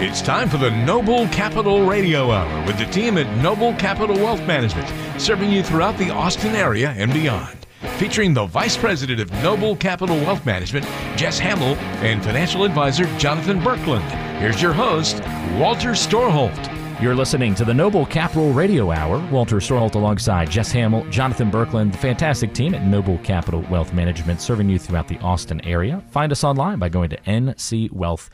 [0.00, 4.40] It's time for the Noble Capital Radio Hour with the team at Noble Capital Wealth
[4.46, 4.88] Management,
[5.20, 7.66] serving you throughout the Austin area and beyond.
[7.96, 11.74] Featuring the Vice President of Noble Capital Wealth Management, Jess Hamill,
[12.04, 14.08] and financial advisor Jonathan Berkland.
[14.38, 15.16] Here's your host,
[15.58, 16.77] Walter Storholt.
[17.00, 19.24] You're listening to the Noble Capital Radio Hour.
[19.30, 24.40] Walter Storholt alongside Jess Hamill, Jonathan Berkland, the fantastic team at Noble Capital Wealth Management,
[24.40, 26.02] serving you throughout the Austin area.
[26.10, 28.26] Find us online by going to ncwealth.com.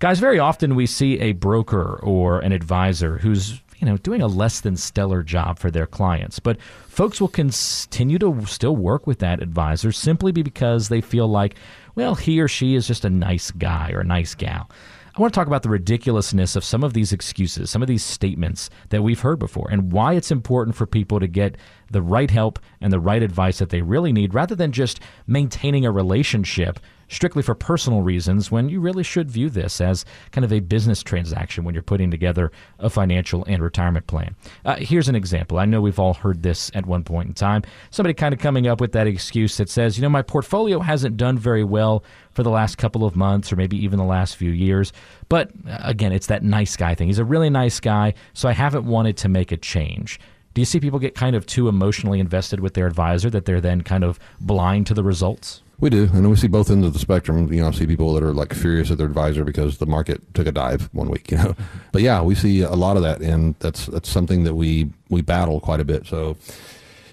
[0.00, 4.26] Guys, very often we see a broker or an advisor who's you know doing a
[4.26, 9.18] less than stellar job for their clients but folks will continue to still work with
[9.18, 11.56] that advisor simply because they feel like
[11.96, 14.70] well he or she is just a nice guy or a nice gal
[15.16, 18.02] I want to talk about the ridiculousness of some of these excuses, some of these
[18.02, 21.56] statements that we've heard before, and why it's important for people to get
[21.88, 25.86] the right help and the right advice that they really need rather than just maintaining
[25.86, 30.52] a relationship strictly for personal reasons when you really should view this as kind of
[30.52, 34.34] a business transaction when you're putting together a financial and retirement plan.
[34.64, 35.58] Uh, here's an example.
[35.58, 37.62] I know we've all heard this at one point in time.
[37.90, 41.16] Somebody kind of coming up with that excuse that says, you know, my portfolio hasn't
[41.16, 44.50] done very well for the last couple of months or maybe even the last few
[44.50, 44.92] years.
[45.28, 47.08] But uh, again, it's that nice guy thing.
[47.08, 50.18] He's a really nice guy, so I haven't wanted to make a change.
[50.54, 53.60] Do you see people get kind of too emotionally invested with their advisor that they're
[53.60, 55.63] then kind of blind to the results?
[55.84, 57.52] We do, and we see both ends of the spectrum.
[57.52, 60.22] You know, I see people that are like furious at their advisor because the market
[60.32, 61.30] took a dive one week.
[61.30, 61.56] You know,
[61.92, 65.20] but yeah, we see a lot of that, and that's that's something that we we
[65.20, 66.06] battle quite a bit.
[66.06, 66.38] So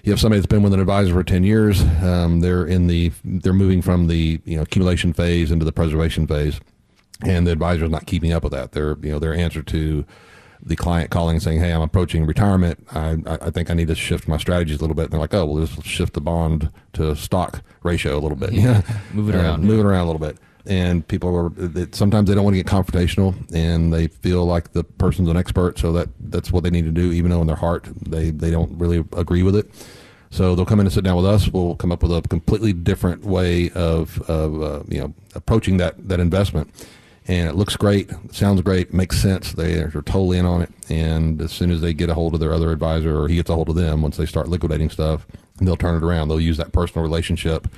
[0.04, 3.12] you have somebody that's been with an advisor for 10 years um, they're in the
[3.24, 6.58] they're moving from the you know accumulation phase into the preservation phase
[7.24, 10.04] and the advisor is not keeping up with that their you know their answer to
[10.64, 12.86] the client calling and saying, "Hey, I'm approaching retirement.
[12.92, 15.34] I, I think I need to shift my strategies a little bit." And they're like,
[15.34, 18.52] "Oh, well, just shift the bond to stock ratio a little bit.
[18.52, 22.28] Yeah, move it around, move it around a little bit." And people are it, sometimes
[22.28, 25.92] they don't want to get confrontational, and they feel like the person's an expert, so
[25.92, 28.78] that that's what they need to do, even though in their heart they they don't
[28.78, 29.70] really agree with it.
[30.30, 31.48] So they'll come in and sit down with us.
[31.48, 36.08] We'll come up with a completely different way of, of uh, you know approaching that
[36.08, 36.72] that investment
[37.28, 39.52] and it looks great, sounds great, makes sense.
[39.52, 40.70] They are totally in on it.
[40.88, 43.50] And as soon as they get a hold of their other advisor or he gets
[43.50, 45.26] a hold of them, once they start liquidating stuff,
[45.60, 46.28] they'll turn it around.
[46.28, 47.68] They'll use that personal relationship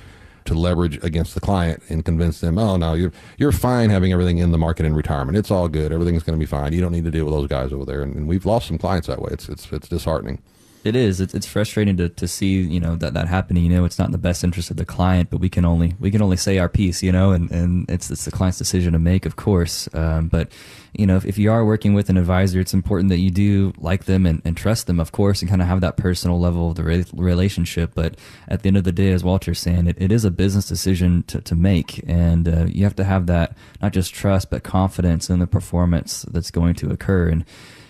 [0.45, 4.37] to leverage against the client and convince them, oh no, you're you're fine having everything
[4.37, 5.37] in the market in retirement.
[5.37, 5.91] It's all good.
[5.91, 6.73] Everything's going to be fine.
[6.73, 8.01] You don't need to deal with those guys over there.
[8.01, 9.29] And, and we've lost some clients that way.
[9.31, 10.41] It's it's it's disheartening.
[10.85, 11.19] It is.
[11.19, 13.63] It's, it's frustrating to, to see you know that that happening.
[13.63, 15.95] You know, it's not in the best interest of the client, but we can only
[15.99, 17.01] we can only say our piece.
[17.01, 19.89] You know, and, and it's it's the client's decision to make, of course.
[19.95, 20.51] Um, but
[20.93, 23.73] you know, if, if you are working with an advisor, it's important that you do
[23.79, 26.69] like them and, and trust them, of course, and kind of have that personal level
[26.69, 27.93] of the re- relationship.
[27.95, 28.15] But
[28.47, 31.23] at the end of the day, as Walter's saying, it, it is a business decision
[31.23, 35.31] to, to make, and uh, you have to have that not just trust but confidence
[35.31, 37.29] in the performance that's going to occur.
[37.29, 37.43] And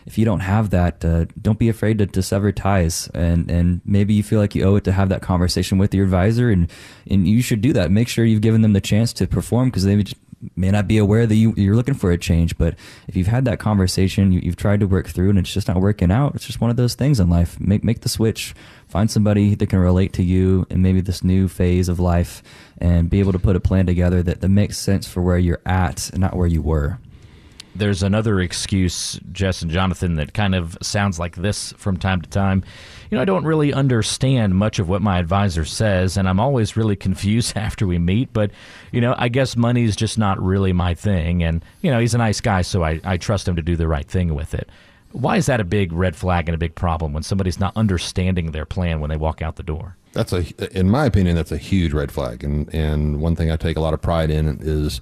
[0.05, 3.09] if you don't have that, uh, don't be afraid to, to sever ties.
[3.13, 6.05] And, and maybe you feel like you owe it to have that conversation with your
[6.05, 6.71] advisor, and,
[7.09, 7.91] and you should do that.
[7.91, 10.03] Make sure you've given them the chance to perform because they
[10.55, 12.55] may not be aware that you, you're looking for a change.
[12.55, 12.75] But
[13.07, 15.77] if you've had that conversation, you, have tried to work through, and it's just not
[15.77, 17.59] working out, it's just one of those things in life.
[17.59, 18.53] Make, make the switch.
[18.87, 22.43] Find somebody that can relate to you and maybe this new phase of life
[22.77, 25.61] and be able to put a plan together that, that makes sense for where you're
[25.65, 26.99] at and not where you were
[27.75, 32.29] there's another excuse, Jess and Jonathan, that kind of sounds like this from time to
[32.29, 32.63] time.
[33.11, 36.77] You know, I don't really understand much of what my advisor says, and I'm always
[36.77, 38.31] really confused after we meet.
[38.33, 38.51] But,
[38.91, 41.43] you know, I guess money's just not really my thing.
[41.43, 43.87] And, you know, he's a nice guy, so I, I trust him to do the
[43.87, 44.69] right thing with it.
[45.11, 48.51] Why is that a big red flag and a big problem when somebody's not understanding
[48.51, 49.95] their plan when they walk out the door?
[50.11, 52.43] That's a, in my opinion, that's a huge red flag.
[52.43, 54.99] And, and one thing I take a lot of pride in is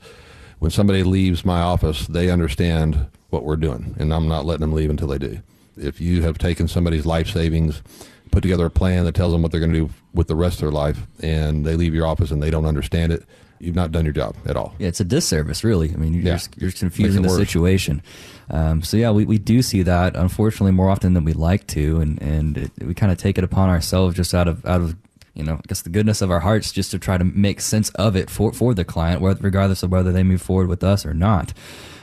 [0.63, 4.71] when somebody leaves my office, they understand what we're doing, and I'm not letting them
[4.71, 5.39] leave until they do.
[5.75, 7.83] If you have taken somebody's life savings,
[8.31, 10.59] put together a plan that tells them what they're going to do with the rest
[10.59, 13.25] of their life, and they leave your office and they don't understand it,
[13.59, 14.73] you've not done your job at all.
[14.79, 15.91] Yeah, it's a disservice, really.
[15.93, 16.35] I mean, you're, yeah.
[16.35, 17.39] just, you're confusing the worse.
[17.39, 18.01] situation.
[18.49, 21.99] Um, so yeah, we, we do see that unfortunately more often than we like to,
[21.99, 24.95] and and it, we kind of take it upon ourselves just out of out of
[25.33, 27.89] you know, I guess the goodness of our hearts just to try to make sense
[27.91, 31.13] of it for, for the client, regardless of whether they move forward with us or
[31.13, 31.53] not.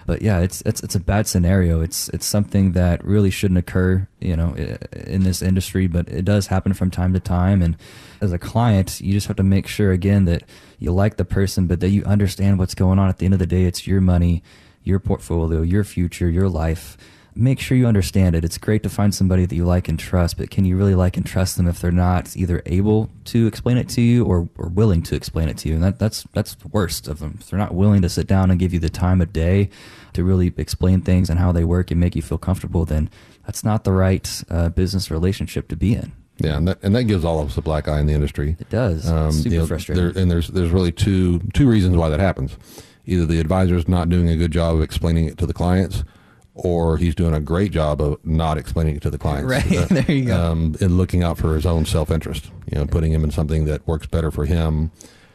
[0.07, 1.81] But yeah, it's, it's, it's a bad scenario.
[1.81, 6.49] It's, it's something that really shouldn't occur, you know, in this industry, but it does
[6.49, 7.63] happen from time to time.
[7.63, 7.77] And
[8.21, 10.43] as a client, you just have to make sure again that
[10.81, 13.09] you like the person, but that you understand what's going on.
[13.09, 14.43] At the end of the day, it's your money,
[14.83, 16.97] your portfolio, your future, your life
[17.41, 18.45] make sure you understand it.
[18.45, 21.17] It's great to find somebody that you like and trust, but can you really like
[21.17, 24.69] and trust them if they're not either able to explain it to you or, or
[24.69, 25.75] willing to explain it to you?
[25.75, 27.39] And that, that's that's the worst of them.
[27.41, 29.71] If they're not willing to sit down and give you the time of day
[30.13, 33.09] to really explain things and how they work and make you feel comfortable, then
[33.47, 36.13] that's not the right uh, business relationship to be in.
[36.39, 38.57] Yeah, and that and that gives all of us a black eye in the industry.
[38.59, 39.09] It does.
[39.09, 40.13] Um, super you know, frustrating.
[40.13, 42.57] There, and there's there's really two two reasons why that happens.
[43.07, 46.05] Either the advisor is not doing a good job of explaining it to the clients,
[46.55, 49.49] or he's doing a great job of not explaining it to the clients.
[49.49, 50.51] Right there, you go.
[50.51, 52.51] Um, and looking out for his own self interest.
[52.71, 54.91] You know, putting him in something that works better for him,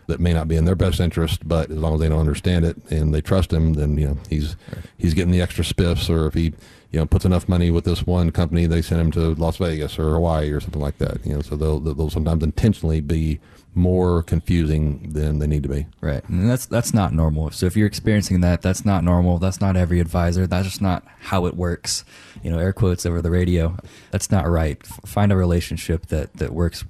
[0.07, 2.65] that may not be in their best interest, but as long as they don't understand
[2.65, 4.85] it and they trust him, then you know he's right.
[4.97, 6.09] he's getting the extra spiffs.
[6.09, 6.53] Or if he
[6.91, 9.97] you know puts enough money with this one company, they send him to Las Vegas
[9.97, 11.25] or Hawaii or something like that.
[11.25, 13.39] You know, so they'll they'll sometimes intentionally be
[13.75, 15.85] more confusing than they need to be.
[16.01, 17.51] Right, and that's that's not normal.
[17.51, 19.37] So if you're experiencing that, that's not normal.
[19.37, 20.47] That's not every advisor.
[20.47, 22.05] That's just not how it works.
[22.41, 23.77] You know, air quotes over the radio.
[24.11, 24.77] That's not right.
[24.81, 26.85] F- find a relationship that that works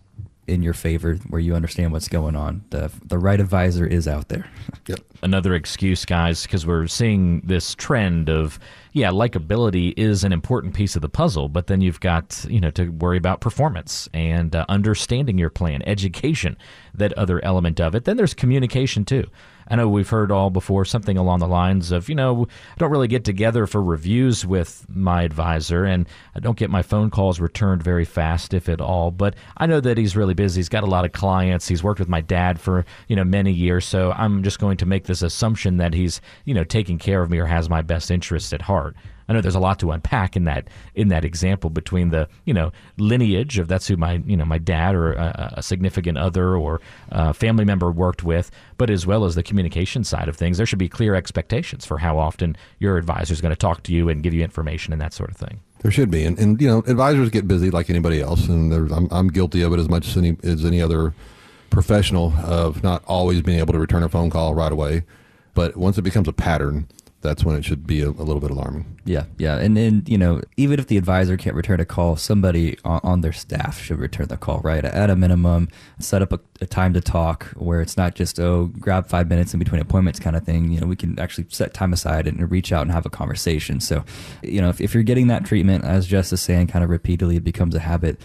[0.48, 2.64] in your favor where you understand what's going on.
[2.70, 4.50] The the right advisor is out there.
[4.88, 5.00] Yep.
[5.24, 8.60] Another excuse, guys, because we're seeing this trend of
[8.92, 12.70] yeah, likability is an important piece of the puzzle, but then you've got you know
[12.72, 16.56] to worry about performance and uh, understanding your plan, education,
[16.94, 18.06] that other element of it.
[18.06, 19.26] Then there's communication too.
[19.68, 22.92] I know we've heard all before something along the lines of, you know, I don't
[22.92, 27.40] really get together for reviews with my advisor, and I don't get my phone calls
[27.40, 29.12] returned very fast, if at all.
[29.12, 30.60] But I know that he's really busy.
[30.60, 31.68] He's got a lot of clients.
[31.68, 33.86] He's worked with my dad for, you know, many years.
[33.86, 37.30] So I'm just going to make this assumption that he's, you know, taking care of
[37.30, 38.96] me or has my best interests at heart.
[39.28, 42.54] I know there's a lot to unpack in that in that example between the you
[42.54, 46.56] know lineage of that's who my you know my dad or a, a significant other
[46.56, 46.82] or
[47.34, 50.58] family member worked with, but as well as the communication side of things.
[50.58, 53.94] There should be clear expectations for how often your advisor is going to talk to
[53.94, 55.60] you and give you information and that sort of thing.
[55.82, 59.08] There should be, and, and you know advisors get busy like anybody else, and I'm
[59.12, 61.14] I'm guilty of it as much as any as any other
[61.70, 65.04] professional of not always being able to return a phone call right away.
[65.54, 66.88] But once it becomes a pattern,
[67.26, 68.86] that's when it should be a, a, little bit alarming.
[69.04, 72.78] Yeah, yeah, and then you know, even if the advisor can't return a call, somebody
[72.86, 74.60] on, on their staff should return the call.
[74.60, 75.70] Right, at a minimum,
[76.00, 79.54] set up a, a, time to talk where it's not just oh, grab five minutes
[79.54, 80.72] in between appointments kind of thing.
[80.72, 83.80] You know, we can actually set time aside and reach out and have a conversation.
[83.80, 84.06] So,
[84.42, 87.38] you know, if, if you're getting that treatment, as Jess is saying, kind of repeatedly,
[87.38, 88.20] it becomes a habit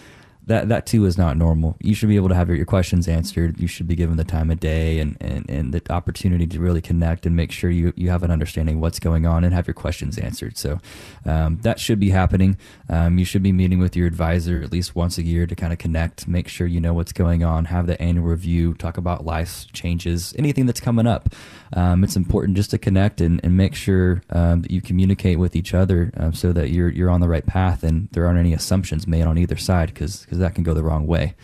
[0.50, 1.76] that that too is not normal.
[1.80, 3.60] You should be able to have your, your questions answered.
[3.60, 6.80] You should be given the time of day and, and, and the opportunity to really
[6.80, 9.74] connect and make sure you, you have an understanding what's going on and have your
[9.74, 10.58] questions answered.
[10.58, 10.80] So
[11.24, 12.58] um, that should be happening.
[12.88, 15.72] Um, you should be meeting with your advisor at least once a year to kind
[15.72, 19.24] of connect, make sure you know what's going on, have the annual review, talk about
[19.24, 21.32] life changes, anything that's coming up.
[21.72, 25.54] Um, it's important just to connect and, and make sure um, that you communicate with
[25.54, 28.52] each other uh, so that you're you're on the right path and there aren't any
[28.52, 31.34] assumptions made on either side because that can go the wrong way.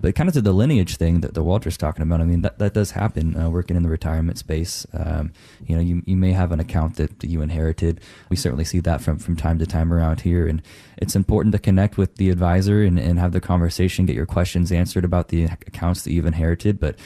[0.00, 2.58] But kind of to the lineage thing that the Walter's talking about, I mean that,
[2.58, 4.86] that does happen uh, working in the retirement space.
[4.92, 5.32] Um,
[5.66, 8.00] you know, you, you may have an account that, that you inherited.
[8.28, 10.62] We certainly see that from from time to time around here, and
[10.98, 14.70] it's important to connect with the advisor and, and have the conversation, get your questions
[14.70, 16.78] answered about the accounts that you've inherited.
[16.78, 16.96] But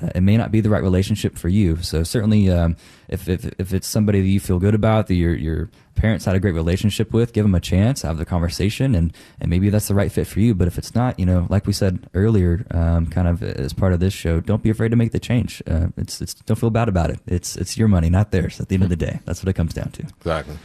[0.00, 1.76] uh, it may not be the right relationship for you.
[1.82, 2.76] So certainly, um,
[3.08, 6.34] if, if if it's somebody that you feel good about, that your your parents had
[6.34, 9.88] a great relationship with, give them a chance, have the conversation, and and maybe that's
[9.88, 10.54] the right fit for you.
[10.54, 13.92] But if it's not, you know, like we said earlier, um, kind of as part
[13.92, 15.62] of this show, don't be afraid to make the change.
[15.66, 17.20] Uh, it's it's don't feel bad about it.
[17.26, 18.60] It's it's your money, not theirs.
[18.60, 20.02] At the end of the day, that's what it comes down to.
[20.02, 20.56] Exactly.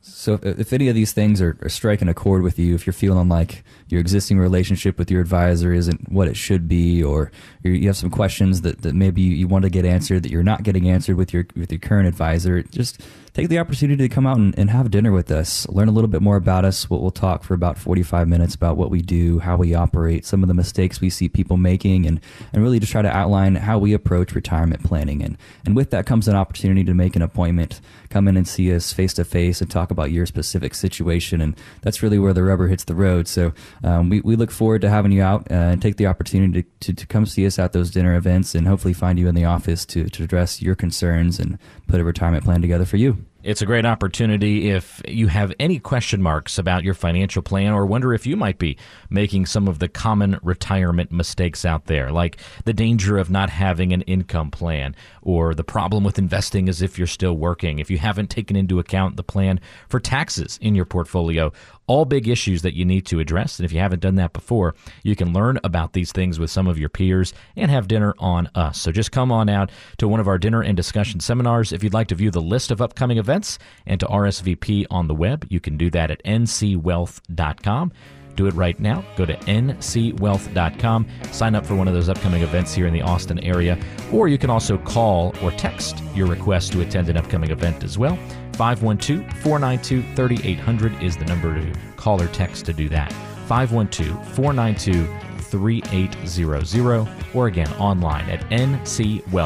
[0.00, 2.86] So if, if, any of these things are, are, striking a chord with you, if
[2.86, 7.30] you're feeling like your existing relationship with your advisor isn't what it should be, or
[7.62, 10.62] you have some questions that, that maybe you want to get answered that you're not
[10.62, 13.00] getting answered with your with your current advisor, just
[13.38, 16.08] take the opportunity to come out and, and have dinner with us, learn a little
[16.08, 16.90] bit more about us.
[16.90, 20.42] We'll, we'll talk for about 45 minutes about what we do, how we operate, some
[20.42, 22.20] of the mistakes we see people making, and,
[22.52, 25.22] and really just try to outline how we approach retirement planning.
[25.22, 27.80] And, and with that comes an opportunity to make an appointment,
[28.10, 31.40] come in and see us face to face and talk about your specific situation.
[31.40, 33.28] And that's really where the rubber hits the road.
[33.28, 33.52] So
[33.84, 36.68] um, we, we look forward to having you out uh, and take the opportunity to,
[36.80, 39.44] to, to come see us at those dinner events and hopefully find you in the
[39.44, 43.24] office to, to address your concerns and put a retirement plan together for you.
[43.44, 47.86] It's a great opportunity if you have any question marks about your financial plan or
[47.86, 48.76] wonder if you might be
[49.10, 53.92] making some of the common retirement mistakes out there, like the danger of not having
[53.92, 57.98] an income plan or the problem with investing as if you're still working, if you
[57.98, 61.52] haven't taken into account the plan for taxes in your portfolio
[61.88, 63.58] all big issues that you need to address.
[63.58, 66.68] And if you haven't done that before, you can learn about these things with some
[66.68, 68.80] of your peers and have dinner on us.
[68.80, 71.72] So just come on out to one of our dinner and discussion seminars.
[71.72, 75.14] If you'd like to view the list of upcoming events and to RSVP on the
[75.14, 77.92] web, you can do that at ncwealth.com
[78.38, 79.04] do it right now.
[79.16, 83.40] Go to ncwealth.com, sign up for one of those upcoming events here in the Austin
[83.40, 83.76] area,
[84.12, 87.98] or you can also call or text your request to attend an upcoming event as
[87.98, 88.16] well.
[88.52, 93.12] 512 492 3800 is the number to call or text to do that.
[93.46, 95.06] 512 492
[95.48, 99.40] 3800, or again online at ncwealth.com.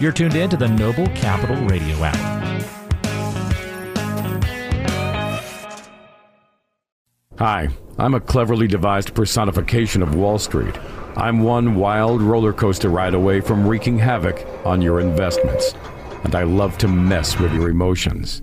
[0.00, 2.57] You're tuned in to the Noble Capital Radio Hour.
[7.38, 7.68] Hi,
[7.98, 10.76] I'm a cleverly devised personification of Wall Street.
[11.16, 15.72] I'm one wild roller coaster ride away from wreaking havoc on your investments,
[16.24, 18.42] and I love to mess with your emotions.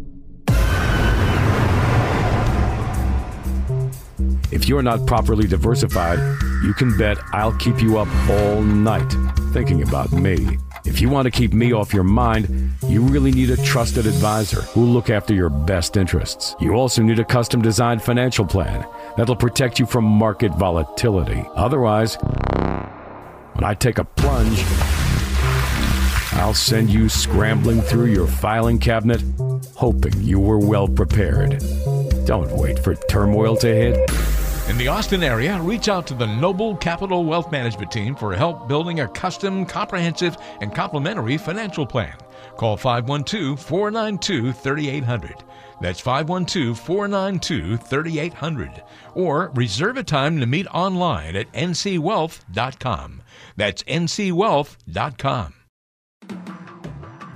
[4.54, 6.20] If you're not properly diversified,
[6.64, 9.14] you can bet I'll keep you up all night
[9.52, 10.58] thinking about me.
[10.86, 14.62] If you want to keep me off your mind, you really need a trusted advisor
[14.62, 16.56] who'll look after your best interests.
[16.60, 18.88] You also need a custom designed financial plan
[19.18, 21.44] that'll protect you from market volatility.
[21.56, 24.64] Otherwise, when I take a plunge,
[26.34, 29.24] I'll send you scrambling through your filing cabinet,
[29.74, 31.64] hoping you were well prepared.
[32.26, 34.45] Don't wait for turmoil to hit.
[34.68, 38.68] In the Austin area, reach out to the Noble Capital Wealth Management Team for help
[38.68, 42.18] building a custom, comprehensive, and complimentary financial plan.
[42.58, 45.44] Call 512 492 3800.
[45.82, 48.84] That's 512 492 3800.
[49.14, 53.22] Or reserve a time to meet online at ncwealth.com.
[53.56, 55.54] That's ncwealth.com.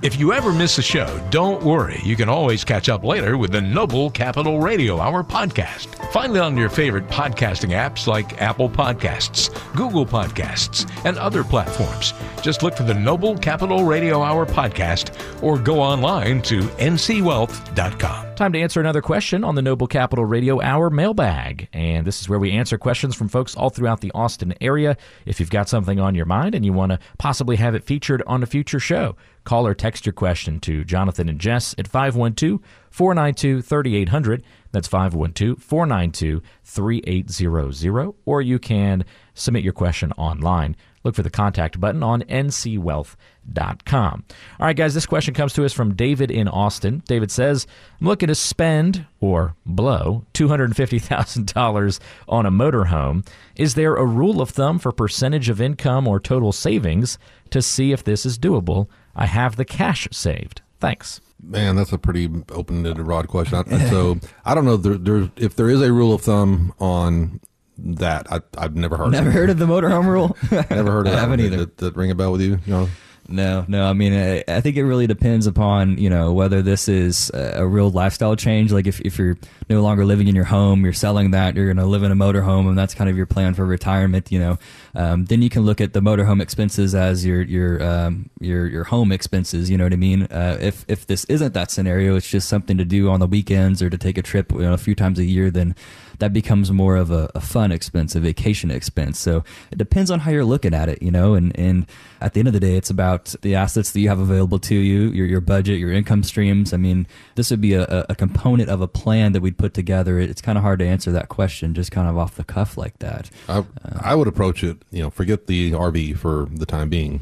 [0.02, 2.00] If you ever miss a show, don't worry.
[2.02, 5.88] You can always catch up later with the Noble Capital Radio Hour podcast.
[6.10, 12.14] Find it on your favorite podcasting apps like Apple Podcasts, Google Podcasts, and other platforms.
[12.40, 18.34] Just look for the Noble Capital Radio Hour podcast or go online to ncwealth.com.
[18.36, 21.68] Time to answer another question on the Noble Capital Radio Hour mailbag.
[21.74, 24.96] And this is where we answer questions from folks all throughout the Austin area.
[25.26, 28.22] If you've got something on your mind and you want to possibly have it featured
[28.26, 32.60] on a future show, call or text your question to Jonathan and Jess at 512
[32.90, 34.42] 492 3800.
[34.72, 38.14] That's 512 492 3800.
[38.24, 39.04] Or you can
[39.34, 40.76] submit your question online.
[41.02, 44.24] Look for the contact button on ncwealth.com.
[44.60, 47.02] All right, guys, this question comes to us from David in Austin.
[47.06, 47.66] David says,
[48.00, 53.26] I'm looking to spend or blow $250,000 on a motorhome.
[53.56, 57.16] Is there a rule of thumb for percentage of income or total savings
[57.48, 58.88] to see if this is doable?
[59.14, 60.62] I have the cash saved.
[60.78, 61.20] Thanks.
[61.42, 63.64] Man, that's a pretty open-ended, broad question.
[63.70, 67.40] I, so I don't know there, there, if there is a rule of thumb on
[67.78, 68.30] that.
[68.30, 69.10] I, I've never heard.
[69.10, 70.36] Never of heard of the motorhome rule.
[70.50, 71.20] never heard of I that.
[71.20, 71.56] haven't either.
[71.58, 72.58] Did that ring a bell with you?
[72.66, 72.88] You know?
[73.30, 73.86] No, no.
[73.86, 77.66] I mean, I, I think it really depends upon you know whether this is a,
[77.66, 78.72] real lifestyle change.
[78.72, 81.76] Like if, if you're no longer living in your home, you're selling that, you're going
[81.76, 84.32] to live in a motorhome, and that's kind of your plan for retirement.
[84.32, 84.58] You know,
[84.96, 88.84] um, then you can look at the motorhome expenses as your your um, your your
[88.84, 89.70] home expenses.
[89.70, 90.24] You know what I mean?
[90.24, 93.80] Uh, if if this isn't that scenario, it's just something to do on the weekends
[93.80, 95.50] or to take a trip you know, a few times a year.
[95.50, 95.76] Then
[96.20, 99.18] that becomes more of a, a fun expense, a vacation expense.
[99.18, 101.86] So it depends on how you're looking at it, you know, and, and
[102.20, 104.74] at the end of the day, it's about the assets that you have available to
[104.74, 106.72] you, your, your budget, your income streams.
[106.72, 110.18] I mean, this would be a, a component of a plan that we'd put together.
[110.18, 112.98] It's kind of hard to answer that question just kind of off the cuff like
[112.98, 113.30] that.
[113.48, 113.64] I, uh,
[114.00, 117.20] I would approach it, you know, forget the RV for the time being.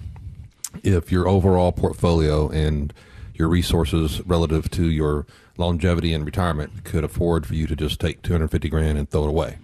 [0.83, 2.93] If your overall portfolio and
[3.35, 5.27] your resources relative to your
[5.59, 9.29] longevity and retirement could afford for you to just take 250 grand and throw it
[9.29, 9.59] away.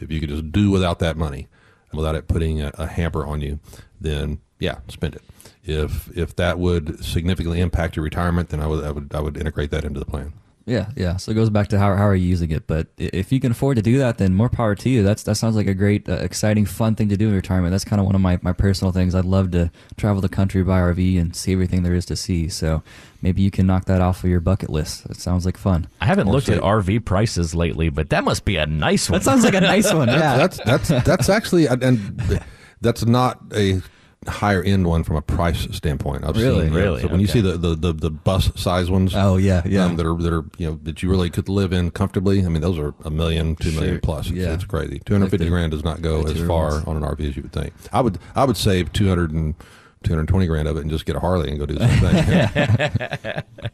[0.00, 1.46] If you could just do without that money,
[1.92, 3.60] without it putting a, a hamper on you,
[4.00, 5.22] then yeah, spend it.
[5.62, 9.36] If if that would significantly impact your retirement, then I would I would I would
[9.36, 10.32] integrate that into the plan.
[10.66, 11.18] Yeah, yeah.
[11.18, 12.66] So it goes back to how, how are you using it.
[12.66, 15.02] But if you can afford to do that, then more power to you.
[15.02, 17.72] That's that sounds like a great, uh, exciting, fun thing to do in retirement.
[17.72, 19.14] That's kind of one of my, my personal things.
[19.14, 22.48] I'd love to travel the country by RV and see everything there is to see.
[22.48, 22.82] So
[23.20, 25.04] maybe you can knock that off of your bucket list.
[25.06, 25.86] It sounds like fun.
[26.00, 29.18] I haven't Or looked at RV prices lately, but that must be a nice one.
[29.18, 30.08] That sounds like a nice one.
[30.14, 30.36] Yeah.
[30.36, 32.18] That's that's that's actually and
[32.80, 33.82] that's not a
[34.28, 36.24] higher end one from a price standpoint.
[36.24, 36.64] I've Really?
[36.66, 36.80] seen, yeah.
[36.80, 37.02] Really?
[37.02, 39.84] So when you see the, the, the, the bus size ones, Oh, yeah, yeah.
[39.84, 42.44] um, that are that are you know that you really could live in comfortably.
[42.44, 44.00] I mean, those are a million, two million Sure.
[44.00, 44.26] plus.
[44.28, 44.52] It's, Yeah.
[44.54, 45.00] it's crazy.
[45.04, 46.84] Two hundred fifty Like grand does not go as far ones.
[46.86, 47.72] on an RV as you would think.
[47.92, 49.54] I would I would save two hundred and.
[50.04, 53.42] 220 grand of it and just get a Harley and go do the same thing.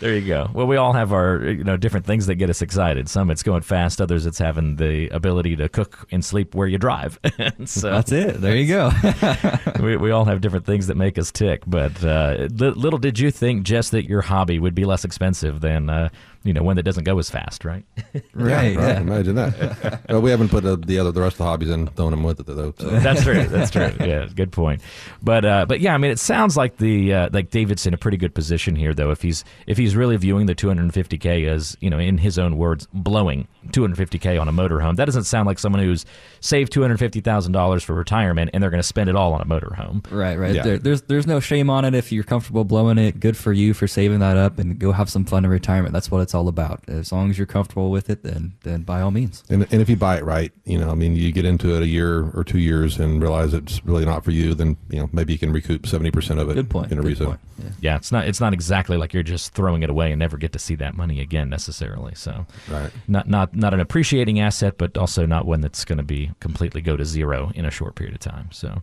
[0.00, 0.50] There you go.
[0.52, 3.08] Well, we all have our you know different things that get us excited.
[3.08, 6.76] Some it's going fast, others it's having the ability to cook and sleep where you
[6.76, 7.20] drive.
[7.66, 8.40] so that's it.
[8.40, 8.90] There you go.
[9.80, 11.62] we, we all have different things that make us tick.
[11.68, 15.88] But uh, little did you think, Jess, that your hobby would be less expensive than
[15.88, 16.08] uh,
[16.44, 17.84] you know one that doesn't go as fast, right?
[18.34, 18.72] right.
[18.72, 18.96] Yeah, right.
[18.98, 20.02] Imagine that.
[20.08, 22.22] well, we haven't put uh, the other the rest of the hobbies in, throwing them
[22.22, 22.74] with it though.
[22.78, 22.88] So.
[22.90, 23.44] That's true.
[23.44, 23.90] That's true.
[24.02, 24.82] Yeah, good point.
[25.22, 27.96] But uh, but yeah, I mean, it sounds like the uh, like David's in a
[27.96, 29.10] pretty good position here, though.
[29.10, 32.88] If he's if he's really viewing the 250k as you know, in his own words,
[32.92, 36.04] blowing 250k on a motorhome, that doesn't sound like someone who's
[36.40, 39.44] saved 250 thousand dollars for retirement and they're going to spend it all on a
[39.44, 40.04] motorhome.
[40.10, 40.36] Right.
[40.36, 40.54] Right.
[40.54, 40.62] Yeah.
[40.62, 43.20] There, there's there's no shame on it if you're comfortable blowing it.
[43.20, 45.92] Good for you for saving that up and go have some fun in retirement.
[45.92, 46.82] That's what it's all about.
[46.88, 49.44] As long as you're comfortable with it, then then by all means.
[49.48, 51.82] And and if you buy it right, you know, I mean, you get into it
[51.82, 55.08] a year or two years and realize it's really not for you, then you know
[55.12, 56.54] maybe you can recoup seventy percent of it.
[56.54, 56.92] Good point.
[56.92, 57.40] In a Good point.
[57.58, 57.70] Yeah.
[57.80, 60.52] yeah, it's not it's not exactly like you're just throwing it away and never get
[60.52, 62.14] to see that money again necessarily.
[62.14, 62.90] So right.
[63.08, 66.80] not not not an appreciating asset, but also not one that's going to be completely
[66.80, 68.48] go to zero in a short period of time.
[68.52, 68.82] So,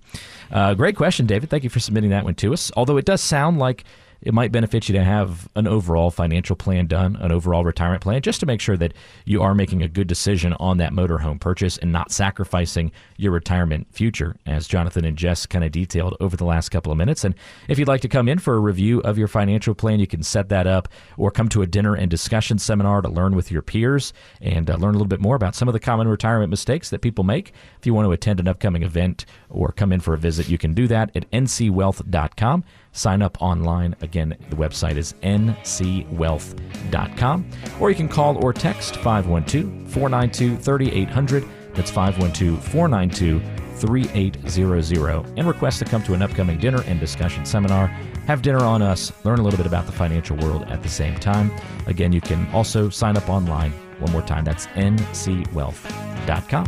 [0.52, 1.50] uh, great question, David.
[1.50, 2.72] Thank you for submitting that one to us.
[2.76, 3.84] Although it does sound like
[4.22, 8.22] it might benefit you to have an overall financial plan done, an overall retirement plan,
[8.22, 8.94] just to make sure that
[9.26, 13.88] you are making a good decision on that motorhome purchase and not sacrificing your retirement
[13.92, 17.24] future, as Jonathan and Jess kind of detailed over the last couple of minutes.
[17.24, 17.36] And
[17.68, 20.24] if you'd like to come in for a review of your financial plan, you can
[20.24, 23.62] set that up or come to a dinner and discussion seminar to learn with your
[23.62, 26.90] peers and uh, learn a little bit more about some of the common retirement mistakes
[26.90, 27.54] that people make.
[27.80, 30.58] If you want to attend an upcoming event or come in for a visit, you
[30.58, 32.64] can do that at ncwealth.com.
[32.92, 33.96] Sign up online.
[34.02, 37.50] Again, the website is ncwealth.com.
[37.80, 41.46] Or you can call or text 512 492 3800.
[41.74, 43.42] That's 512 492
[43.80, 47.88] 3800 and request to come to an upcoming dinner and discussion seminar.
[48.28, 51.16] Have dinner on us, learn a little bit about the financial world at the same
[51.16, 51.52] time.
[51.88, 53.72] Again, you can also sign up online.
[54.00, 56.68] One more time, that's ncwealth.com.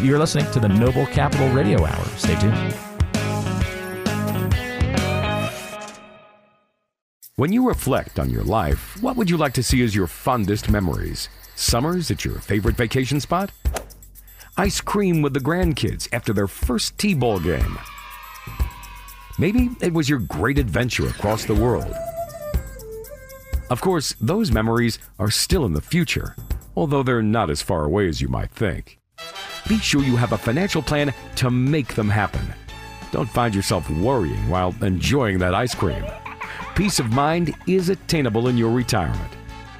[0.00, 2.04] You're listening to the Noble Capital Radio Hour.
[2.16, 2.87] Stay tuned.
[7.38, 10.68] When you reflect on your life, what would you like to see as your fondest
[10.68, 11.28] memories?
[11.54, 13.52] Summers at your favorite vacation spot?
[14.56, 17.78] Ice cream with the grandkids after their first T ball game?
[19.38, 21.94] Maybe it was your great adventure across the world.
[23.70, 26.34] Of course, those memories are still in the future,
[26.74, 28.98] although they're not as far away as you might think.
[29.68, 32.52] Be sure you have a financial plan to make them happen.
[33.12, 36.04] Don't find yourself worrying while enjoying that ice cream
[36.78, 39.32] peace of mind is attainable in your retirement.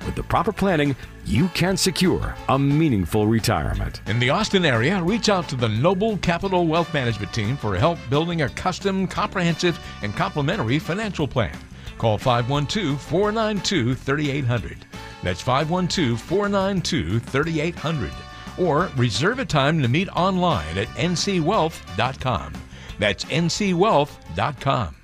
[0.04, 4.00] With the proper planning, you can secure a meaningful retirement.
[4.08, 8.00] In the Austin area, reach out to the Noble Capital Wealth Management team for help
[8.10, 11.56] building a custom, comprehensive, and complimentary financial plan.
[11.98, 14.78] Call 512 492 3800.
[15.22, 18.10] That's 512 492 3800.
[18.58, 22.52] Or reserve a time to meet online at ncwealth.com.
[22.98, 24.97] That's ncwealth.com.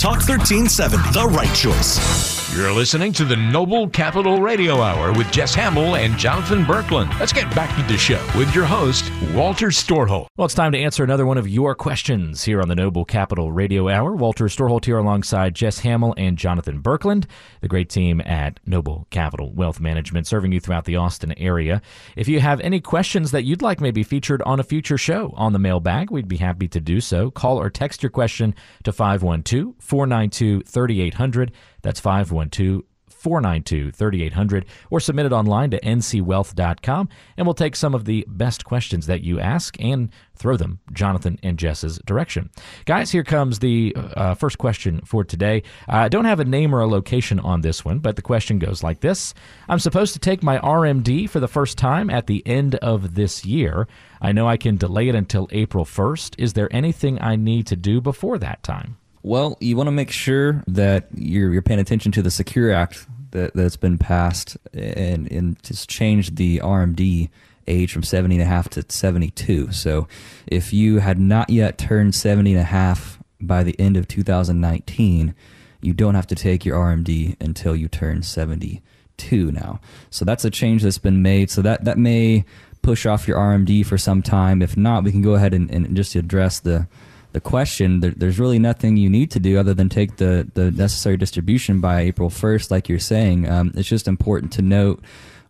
[0.00, 2.39] Talk 1370, the right choice.
[2.52, 7.16] You're listening to the Noble Capital Radio Hour with Jess Hamill and Jonathan Berkland.
[7.20, 10.26] Let's get back to the show with your host, Walter Storholt.
[10.36, 13.52] Well, it's time to answer another one of your questions here on the Noble Capital
[13.52, 14.16] Radio Hour.
[14.16, 17.26] Walter Storholt here alongside Jess Hamill and Jonathan Berkland,
[17.60, 21.80] the great team at Noble Capital Wealth Management, serving you throughout the Austin area.
[22.16, 25.52] If you have any questions that you'd like maybe featured on a future show on
[25.52, 27.30] the mailbag, we'd be happy to do so.
[27.30, 31.52] Call or text your question to 512 492 3800.
[31.82, 32.82] That's 512
[33.20, 38.64] 492 3800 or submit it online to ncwealth.com and we'll take some of the best
[38.64, 42.48] questions that you ask and throw them Jonathan and Jess's direction.
[42.86, 45.62] Guys, here comes the uh, first question for today.
[45.86, 48.82] I don't have a name or a location on this one, but the question goes
[48.82, 49.34] like this
[49.68, 53.44] I'm supposed to take my RMD for the first time at the end of this
[53.44, 53.86] year.
[54.22, 56.36] I know I can delay it until April 1st.
[56.38, 58.96] Is there anything I need to do before that time?
[59.22, 63.06] Well, you want to make sure that you're, you're paying attention to the Secure Act
[63.32, 67.28] that, that's been passed and, and just changed the RMD
[67.66, 69.72] age from 70 and a half to 72.
[69.72, 70.08] So
[70.46, 75.34] if you had not yet turned 70 and a half by the end of 2019,
[75.82, 79.80] you don't have to take your RMD until you turn 72 now.
[80.10, 81.50] So that's a change that's been made.
[81.50, 82.44] So that, that may
[82.82, 84.62] push off your RMD for some time.
[84.62, 86.86] If not, we can go ahead and, and just address the
[87.32, 90.70] the question, there, there's really nothing you need to do other than take the, the
[90.70, 93.48] necessary distribution by April 1st, like you're saying.
[93.48, 95.02] Um, it's just important to note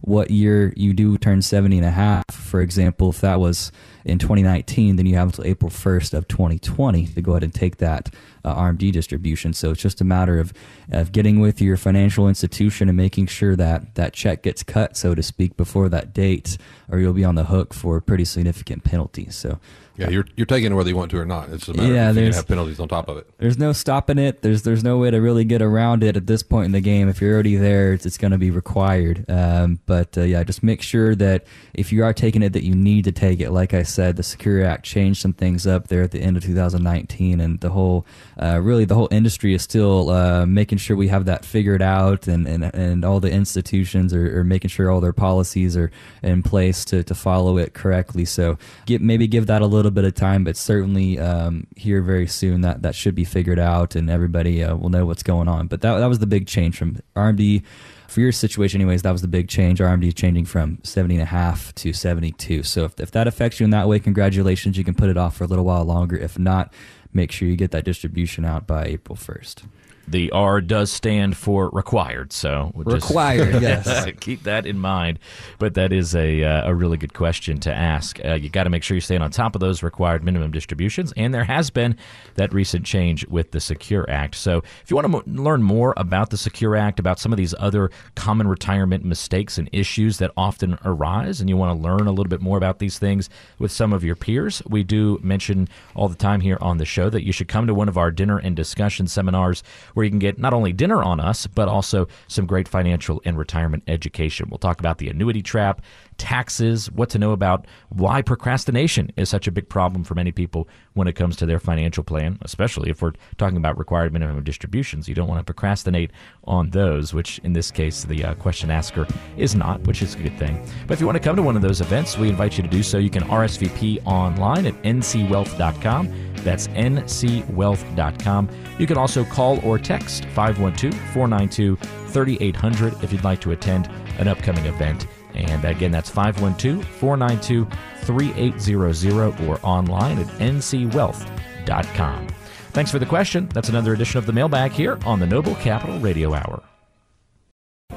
[0.03, 2.25] what year you do turn 70 and a half.
[2.31, 3.71] For example, if that was
[4.05, 7.77] in 2019, then you have until April 1st of 2020 to go ahead and take
[7.79, 8.13] that
[8.45, 9.53] uh, RMD distribution.
[9.53, 10.53] So it's just a matter of,
[10.91, 15.15] of getting with your financial institution and making sure that that check gets cut, so
[15.15, 16.57] to speak, before that date,
[16.89, 19.37] or you'll be on the hook for a pretty significant penalties.
[19.37, 19.59] So
[20.01, 21.49] Yeah, you're you're taking it whether you want to or not.
[21.51, 23.29] It's a matter Yeah, of you have penalties on top of it.
[23.39, 24.43] there's no stopping it.
[24.43, 27.09] There's there's no way to really get around it at this point in the game.
[27.09, 29.25] If you're already there, it's, it's going to be required.
[29.29, 32.75] Um, but uh, yeah, just make sure that if you are taking it, that you
[32.75, 33.51] need to take it.
[33.51, 36.43] Like I said, the Secure Act changed some things up there at the end of
[36.45, 38.07] 2019, and the whole
[38.41, 42.27] uh, really the whole industry is still uh, making sure we have that figured out,
[42.27, 45.91] and and, and all the institutions are, are making sure all their policies are
[46.23, 48.25] in place to, to follow it correctly.
[48.25, 52.27] So get maybe give that a little bit of time, but certainly um, here very
[52.27, 55.67] soon that that should be figured out, and everybody uh, will know what's going on.
[55.67, 57.63] But that that was the big change from RMD.
[58.09, 59.79] For your situation, anyways, that was the big change.
[59.79, 62.65] RMD is changing from 70 and a half to 72.
[62.65, 64.77] So if, if that affects you in that way, congratulations.
[64.77, 66.17] You can put it off for a little while longer.
[66.17, 66.75] If not,
[67.13, 69.63] make sure you get that distribution out by April 1st.
[70.11, 74.07] The R does stand for required, so we'll just- Required, yes.
[74.21, 75.19] keep that in mind.
[75.59, 78.19] But that is a uh, a really good question to ask.
[78.25, 81.13] Uh, you got to make sure you're staying on top of those required minimum distributions,
[81.17, 81.97] and there has been
[82.35, 84.35] that recent change with the Secure Act.
[84.35, 87.37] So if you want to mo- learn more about the Secure Act, about some of
[87.37, 92.07] these other common retirement mistakes and issues that often arise, and you want to learn
[92.07, 95.69] a little bit more about these things with some of your peers, we do mention
[95.95, 98.11] all the time here on the show that you should come to one of our
[98.11, 99.63] dinner and discussion seminars
[100.01, 103.37] where you can get not only dinner on us, but also some great financial and
[103.37, 104.49] retirement education.
[104.49, 105.83] We'll talk about the annuity trap,
[106.21, 110.69] taxes, what to know about why procrastination is such a big problem for many people
[110.93, 115.09] when it comes to their financial plan, especially if we're talking about required minimum distributions.
[115.09, 116.11] You don't want to procrastinate
[116.45, 119.07] on those, which in this case, the uh, question asker
[119.39, 120.63] is not, which is a good thing.
[120.87, 122.69] But if you want to come to one of those events, we invite you to
[122.69, 122.99] do so.
[122.99, 126.15] You can RSVP online at ncwealth.com.
[126.45, 128.49] That's ncwealth.com.
[128.79, 134.29] You can also call or text 512 492 3800 if you'd like to attend an
[134.29, 135.07] upcoming event.
[135.35, 137.67] And again, that's 512 492
[138.03, 142.29] 3800 or online at ncwealth.com.
[142.73, 143.49] Thanks for the question.
[143.53, 146.63] That's another edition of the mailbag here on the Noble Capital Radio Hour.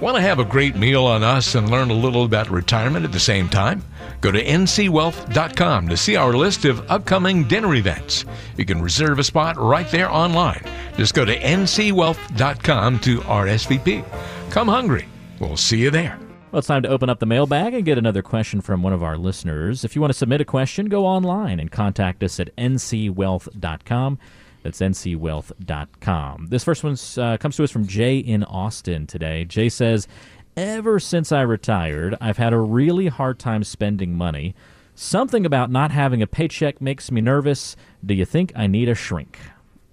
[0.02, 3.12] Want to have a great meal on us and learn a little about retirement at
[3.12, 3.84] the same time?
[4.22, 8.26] Go to ncwealth.com to see our list of upcoming dinner events.
[8.58, 10.64] You can reserve a spot right there online.
[10.98, 14.04] Just go to ncwealth.com to RSVP.
[14.50, 15.06] Come hungry.
[15.40, 16.20] We'll see you there.
[16.54, 19.02] Well, it's time to open up the mailbag and get another question from one of
[19.02, 19.84] our listeners.
[19.84, 24.20] If you want to submit a question, go online and contact us at ncwealth.com.
[24.62, 26.48] That's ncwealth.com.
[26.52, 29.46] This first one uh, comes to us from Jay in Austin today.
[29.46, 30.08] Jay says,
[30.56, 34.54] Ever since I retired, I've had a really hard time spending money.
[34.94, 37.76] Something about not having a paycheck makes me nervous.
[38.06, 39.40] Do you think I need a shrink?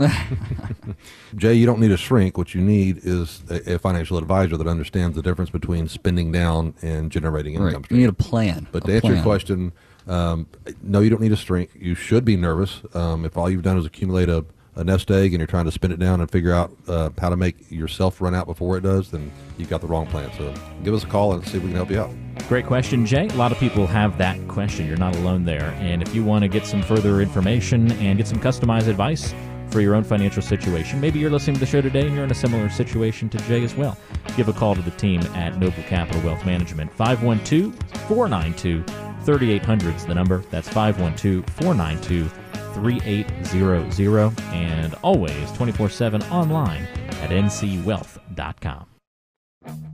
[1.37, 2.39] Jay, you don't need a shrink.
[2.39, 6.75] What you need is a, a financial advisor that understands the difference between spending down
[6.83, 7.91] and generating income Right.
[7.91, 8.67] You need a plan.
[8.73, 9.73] But a to answer your question,
[10.07, 10.47] um,
[10.83, 11.71] no, you don't need a shrink.
[11.79, 15.33] You should be nervous um, if all you've done is accumulate a, a nest egg
[15.33, 18.21] and you're trying to spin it down and figure out uh, how to make yourself
[18.21, 19.11] run out before it does.
[19.11, 20.31] Then you've got the wrong plan.
[20.39, 22.11] So give us a call and see if we can help you out.
[22.49, 23.29] Great question, Jay.
[23.29, 24.87] A lot of people have that question.
[24.87, 25.77] You're not alone there.
[25.79, 29.35] And if you want to get some further information and get some customized advice
[29.71, 32.31] for your own financial situation, maybe you're listening to the show today and you're in
[32.31, 33.97] a similar situation to Jay as well.
[34.37, 36.93] Give a call to the team at Noble Capital Wealth Management.
[36.93, 37.75] 512
[38.09, 38.83] 492
[39.25, 40.39] 3800 is the number.
[40.51, 42.29] That's 512 492
[42.75, 44.41] 3800.
[44.53, 46.83] And always 24 7 online
[47.23, 48.87] at ncwealth.com.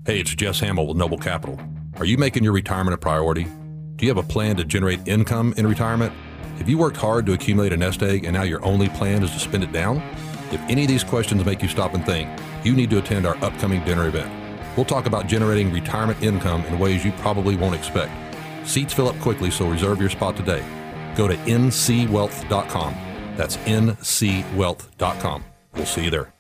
[0.07, 1.61] Hey, it's Jess Hamill with Noble Capital.
[1.99, 3.45] Are you making your retirement a priority?
[3.97, 6.13] Do you have a plan to generate income in retirement?
[6.59, 9.31] Have you worked hard to accumulate a nest egg and now your only plan is
[9.33, 9.99] to spend it down?
[10.53, 12.29] If any of these questions make you stop and think,
[12.65, 14.31] you need to attend our upcoming dinner event.
[14.77, 18.13] We'll talk about generating retirement income in ways you probably won't expect.
[18.67, 20.65] Seats fill up quickly, so reserve your spot today.
[21.17, 22.95] Go to ncwealth.com.
[23.37, 25.45] That's ncwealth.com.
[25.75, 26.36] We'll see you there.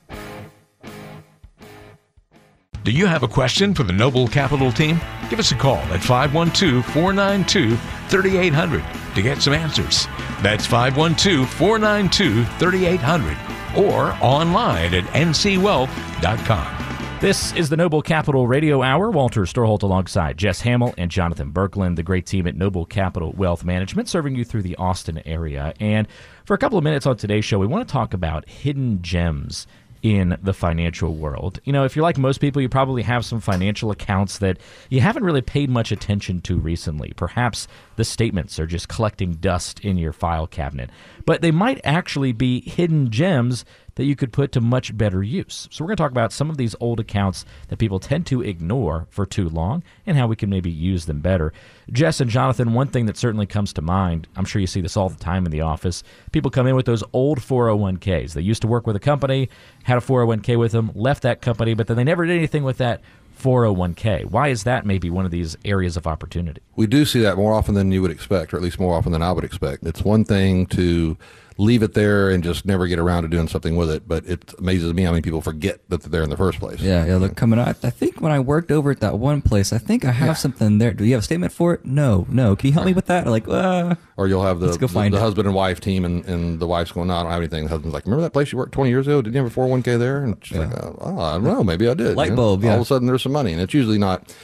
[2.86, 5.00] Do you have a question for the Noble Capital team?
[5.28, 7.76] Give us a call at 512 492
[8.08, 8.84] 3800
[9.16, 10.06] to get some answers.
[10.40, 13.36] That's 512 492 3800
[13.76, 16.76] or online at ncwealth.com.
[17.20, 19.10] This is the Noble Capital Radio Hour.
[19.10, 23.64] Walter Storholt alongside Jess Hamill and Jonathan Berkland, the great team at Noble Capital Wealth
[23.64, 25.74] Management, serving you through the Austin area.
[25.80, 26.06] And
[26.44, 29.66] for a couple of minutes on today's show, we want to talk about hidden gems
[30.06, 31.58] in the financial world.
[31.64, 35.00] You know, if you're like most people, you probably have some financial accounts that you
[35.00, 37.12] haven't really paid much attention to recently.
[37.16, 37.66] Perhaps
[37.96, 40.90] the statements are just collecting dust in your file cabinet,
[41.26, 45.68] but they might actually be hidden gems that you could put to much better use.
[45.70, 48.42] So, we're going to talk about some of these old accounts that people tend to
[48.42, 51.52] ignore for too long and how we can maybe use them better.
[51.90, 54.96] Jess and Jonathan, one thing that certainly comes to mind, I'm sure you see this
[54.96, 56.02] all the time in the office.
[56.32, 58.32] People come in with those old 401ks.
[58.32, 59.48] They used to work with a company,
[59.84, 62.78] had a 401k with them, left that company, but then they never did anything with
[62.78, 63.00] that
[63.38, 64.26] 401k.
[64.26, 66.60] Why is that maybe one of these areas of opportunity?
[66.74, 69.12] We do see that more often than you would expect, or at least more often
[69.12, 69.84] than I would expect.
[69.84, 71.16] It's one thing to
[71.58, 74.06] leave it there and just never get around to doing something with it.
[74.06, 76.80] But it amazes me how many people forget that they're there in the first place.
[76.80, 77.16] Yeah, yeah.
[77.16, 77.76] Look, coming out.
[77.82, 80.34] I think when I worked over at that one place, I think I have Yeah.
[80.34, 80.92] something there.
[80.92, 81.84] Do you have a statement for it?
[81.84, 82.56] No, no.
[82.56, 83.26] Can you help me with that?
[83.26, 86.24] Like, uh, Or you'll have the, Let's go the, the husband and wife team, and,
[86.26, 87.64] and the wife's going, no, I don't have anything.
[87.64, 89.22] The husband's like, remember that place you worked 20 years ago?
[89.22, 90.24] Didn't you have a 401k there?
[90.24, 91.64] And she's like, oh, I don't know.
[91.64, 92.16] Maybe I did.
[92.16, 92.36] Light you know?
[92.36, 92.70] bulb, yeah.
[92.70, 93.52] All of a sudden there's some money.
[93.52, 94.34] And it's usually not,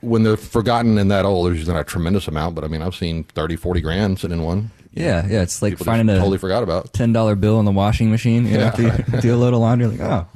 [0.00, 2.54] when they're forgotten and that old, there's usually not a tremendous amount.
[2.54, 4.70] But I mean, I've seen 30, 40 grand sitting in one.
[4.94, 5.42] Yeah, yeah.
[5.42, 6.92] It's like finding a totally forgot about.
[6.92, 8.46] ten dollar bill in the washing machine.
[8.46, 8.96] You know, Yeah.
[8.96, 9.88] to do a load of laundry.
[9.88, 10.26] Like, oh,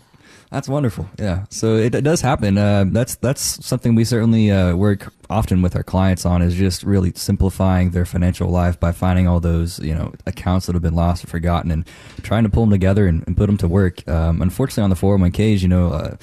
[0.50, 1.08] that's wonderful.
[1.18, 1.44] Yeah.
[1.50, 2.58] So it, it does happen.
[2.58, 6.82] Uh, that's that's something we certainly uh, work often with our clients on is just
[6.82, 10.94] really simplifying their financial life by finding all those you know accounts that have been
[10.94, 11.86] lost or forgotten and
[12.22, 14.06] trying to pull them together and, and put them to work.
[14.08, 15.92] Um, unfortunately, on the 401ks, you know.
[15.92, 16.16] Uh,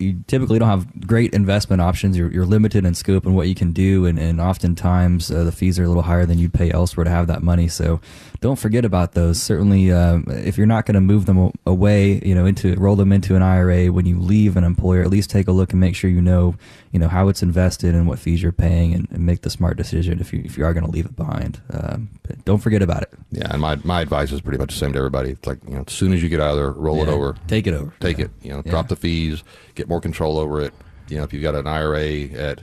[0.00, 2.16] you typically don't have great investment options.
[2.16, 5.52] You're, you're limited in scope and what you can do, and, and oftentimes uh, the
[5.52, 7.68] fees are a little higher than you'd pay elsewhere to have that money.
[7.68, 8.00] So
[8.40, 9.40] don't forget about those.
[9.42, 13.12] Certainly, um, if you're not going to move them away, you know, into roll them
[13.12, 15.94] into an IRA when you leave an employer, at least take a look and make
[15.94, 16.54] sure you know,
[16.92, 19.76] you know, how it's invested and what fees you're paying, and, and make the smart
[19.76, 21.60] decision if you if you are going to leave it behind.
[21.70, 22.08] Um,
[22.44, 23.10] don't forget about it.
[23.30, 23.48] Yeah.
[23.52, 25.30] And my, my advice is pretty much the same to everybody.
[25.30, 27.36] It's like, you know, as soon as you get out of there, roll it over.
[27.46, 27.92] Take it over.
[28.00, 28.24] take Yeah.
[28.26, 28.30] it.
[28.42, 28.70] You know, Yeah.
[28.70, 29.42] drop the fees,
[29.74, 30.72] get more control over it.
[31.08, 32.60] You know, if you've got an IRA at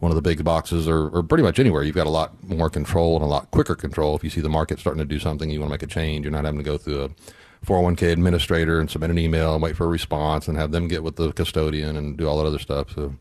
[0.00, 2.70] one of the big boxes or, or pretty much anywhere, you've got a lot more
[2.70, 4.14] control and a lot quicker control.
[4.14, 6.24] If you see the market starting to do something, you want to make a change.
[6.24, 9.76] You're not having to go through a 401k administrator and submit an email and wait
[9.76, 12.58] for a response and have them get with the custodian and do all that other
[12.58, 12.94] stuff.
[12.94, 13.14] So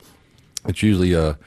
[0.67, 1.37] it's usually a,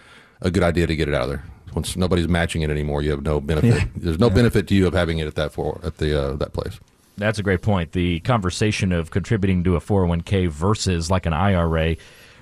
[0.40, 1.44] a good idea to get it out of there.
[1.74, 3.70] Once nobody's matching it anymore, you have no benefit.
[3.70, 3.84] Yeah.
[3.94, 6.52] There's no benefit to you of having it at that for at the uh, that
[6.52, 6.80] place.
[7.16, 7.92] That's a great point.
[7.92, 11.96] The conversation of contributing to a 401k versus like an IRA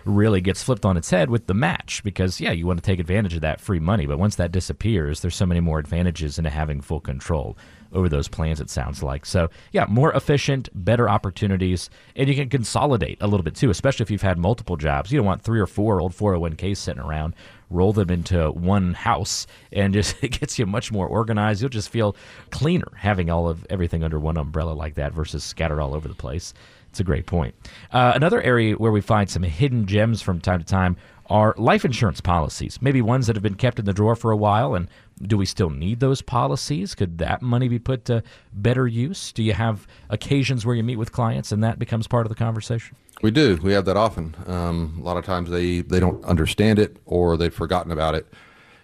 [0.05, 2.99] really gets flipped on its head with the match because, yeah, you want to take
[3.01, 4.07] advantage of that free money.
[4.07, 7.57] But once that disappears, there's so many more advantages into having full control
[7.93, 9.25] over those plans, it sounds like.
[9.25, 14.05] So, yeah, more efficient, better opportunities, and you can consolidate a little bit too, especially
[14.05, 15.11] if you've had multiple jobs.
[15.11, 17.35] You don't want three or four old 401ks sitting around.
[17.71, 21.61] Roll them into one house, and just it gets you much more organized.
[21.61, 22.17] You'll just feel
[22.51, 26.15] cleaner having all of everything under one umbrella like that versus scattered all over the
[26.15, 26.55] place.
[26.99, 27.55] It's a great point.
[27.93, 31.85] Uh, another area where we find some hidden gems from time to time are life
[31.85, 32.83] insurance policies.
[32.83, 34.75] Maybe ones that have been kept in the drawer for a while.
[34.75, 34.89] And
[35.23, 36.97] do we still need those policies?
[36.97, 39.31] Could that money be put to better use?
[39.31, 42.35] Do you have occasions where you meet with clients and that becomes part of the
[42.35, 42.97] conversation?
[43.23, 43.61] We do.
[43.63, 44.35] We have that often.
[44.49, 48.27] Um, a lot of times they, they don't understand it or they've forgotten about it.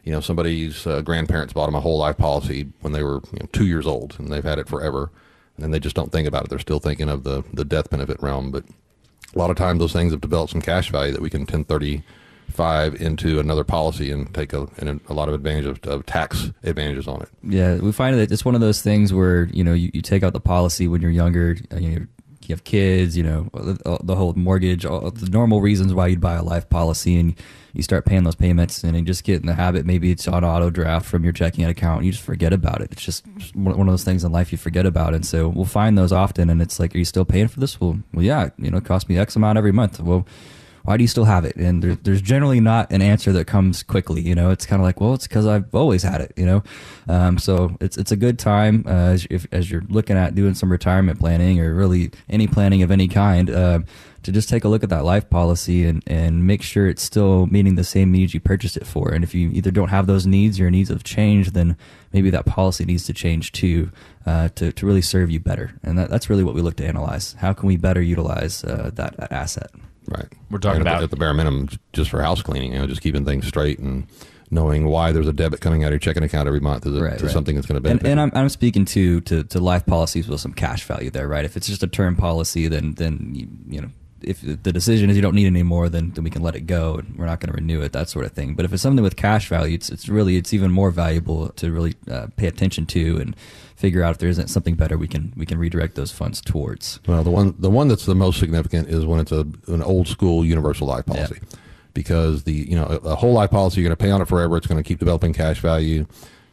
[0.04, 3.40] You know, somebody's uh, grandparents bought them a whole life policy when they were you
[3.40, 5.10] know, two years old and they've had it forever.
[5.60, 6.50] And they just don't think about it.
[6.50, 8.50] They're still thinking of the, the death benefit realm.
[8.50, 8.64] But
[9.34, 13.00] a lot of times those things have developed some cash value that we can 1035
[13.00, 17.06] into another policy and take a, and a lot of advantage of, of tax advantages
[17.08, 17.28] on it.
[17.42, 20.22] Yeah, we find that it's one of those things where you know you, you take
[20.22, 21.56] out the policy when you're younger.
[21.72, 22.06] uh, You, know,
[22.42, 26.20] you have kids, you know, the, the whole mortgage, all the normal reasons why you'd
[26.20, 27.34] buy a life policy, and
[27.74, 29.84] you start paying those payments, and you just get in the habit.
[29.84, 32.92] Maybe it's on auto draft from your checking account, and you just forget about it.
[32.92, 35.98] It's just one of those things in life you forget about, and so we'll find
[35.98, 36.48] those often.
[36.48, 37.80] And it's like, are you still paying for this?
[37.80, 40.00] Well, well, yeah, you know, it costs me X amount every month.
[40.00, 40.26] Well
[40.84, 41.56] why do you still have it?
[41.56, 44.20] And there, there's generally not an answer that comes quickly.
[44.20, 46.32] You know, it's kind of like, well, it's because I've always had it.
[46.36, 46.62] You know,
[47.08, 50.54] um, so it's it's a good time uh, as if as you're looking at doing
[50.54, 53.48] some retirement planning or really any planning of any kind.
[53.48, 53.80] Uh,
[54.24, 57.46] to just take a look at that life policy and, and make sure it's still
[57.46, 59.10] meeting the same needs you purchased it for.
[59.12, 61.76] And if you either don't have those needs or your needs have changed, then
[62.12, 63.90] maybe that policy needs to change too
[64.26, 65.74] uh, to, to really serve you better.
[65.82, 67.34] And that, that's really what we look to analyze.
[67.38, 69.70] How can we better utilize uh, that, that asset?
[70.08, 70.26] Right.
[70.50, 73.00] We're talking And about- at the bare minimum, just for house cleaning, you know, just
[73.02, 74.06] keeping things straight and
[74.50, 77.00] knowing why there's a debit coming out of your checking account every month is it
[77.00, 77.32] Right, to right.
[77.32, 78.10] something that's going to And, benefit.
[78.18, 78.38] and you.
[78.38, 81.44] I'm, I'm speaking to, to to life policies with some cash value there, right?
[81.44, 83.88] If it's just a term policy, then then you, you know
[84.24, 86.62] if the decision is you don't need any more, then then we can let it
[86.62, 88.54] go and we're not going to renew it, that sort of thing.
[88.54, 91.70] But if it's something with cash value, it's it's really it's even more valuable to
[91.70, 93.36] really uh, pay attention to and
[93.76, 97.00] figure out if there isn't something better we can we can redirect those funds towards.
[97.06, 100.08] Well, the one the one that's the most significant is when it's a an old
[100.08, 101.40] school universal life policy,
[101.92, 104.28] because the you know a, a whole life policy you're going to pay on it
[104.28, 104.56] forever.
[104.56, 106.06] It's going to keep developing cash value.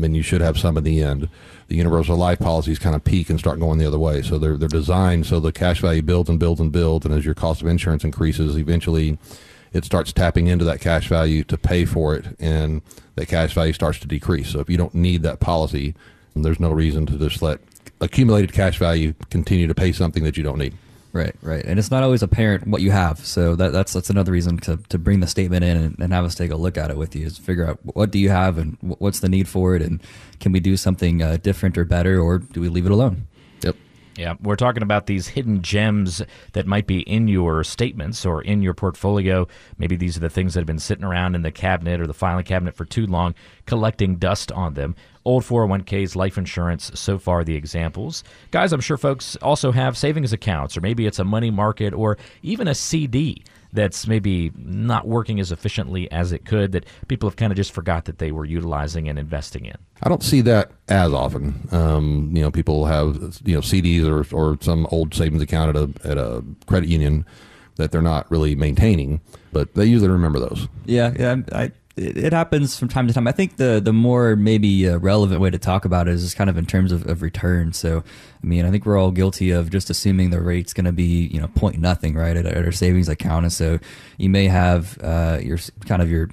[0.04, 1.30] And you should have some at the end.
[1.68, 4.22] The universal life policies kind of peak and start going the other way.
[4.22, 7.26] So they're they're designed so the cash value builds and builds and builds, and as
[7.26, 9.18] your cost of insurance increases, eventually
[9.74, 12.82] it starts tapping into that cash value to pay for it, and
[13.16, 14.50] that cash value starts to decrease.
[14.50, 15.96] So if you don't need that policy,
[16.36, 17.60] there's no reason to just let
[18.00, 20.74] accumulated cash value continue to pay something that you don't need.
[21.14, 23.20] Right, right, and it's not always apparent what you have.
[23.26, 26.24] So that, that's that's another reason to, to bring the statement in and, and have
[26.24, 28.58] us take a look at it with you is figure out what do you have
[28.58, 30.02] and what's the need for it, and
[30.40, 33.28] can we do something uh, different or better, or do we leave it alone?
[33.62, 33.76] Yep.
[34.22, 36.22] Yeah, we're talking about these hidden gems
[36.54, 39.48] that might be in your statements or in your portfolio.
[39.80, 42.14] Maybe these are the things that have been sitting around in the cabinet or the
[42.14, 43.34] filing cabinet for too long,
[43.66, 44.96] collecting dust on them.
[45.26, 48.24] Old 401ks, life insurance, so far the examples.
[48.52, 52.20] Guys, I'm sure folks also have savings accounts, or maybe it's a money market, or
[52.44, 57.36] even a CD that's maybe not working as efficiently as it could that people have
[57.36, 59.76] kind of just forgot that they were utilizing and investing in.
[60.04, 61.68] I don't see that as often.
[61.72, 65.84] Um, you know, people have you know CDs or or some old savings account at
[65.84, 67.26] a at a credit union
[67.76, 70.68] that they're not really maintaining, but they usually remember those.
[70.86, 73.28] Yeah, yeah, I it, happens from time to time.
[73.28, 76.36] I think the the more maybe uh, relevant way to talk about it is just
[76.36, 77.74] kind of in terms of, of return.
[77.74, 78.04] So,
[78.42, 81.28] I mean, I think we're all guilty of just assuming the rate's going to be
[81.28, 83.80] you know point nothing right at, at, our savings account, and so
[84.18, 86.30] you may have uh, your kind of your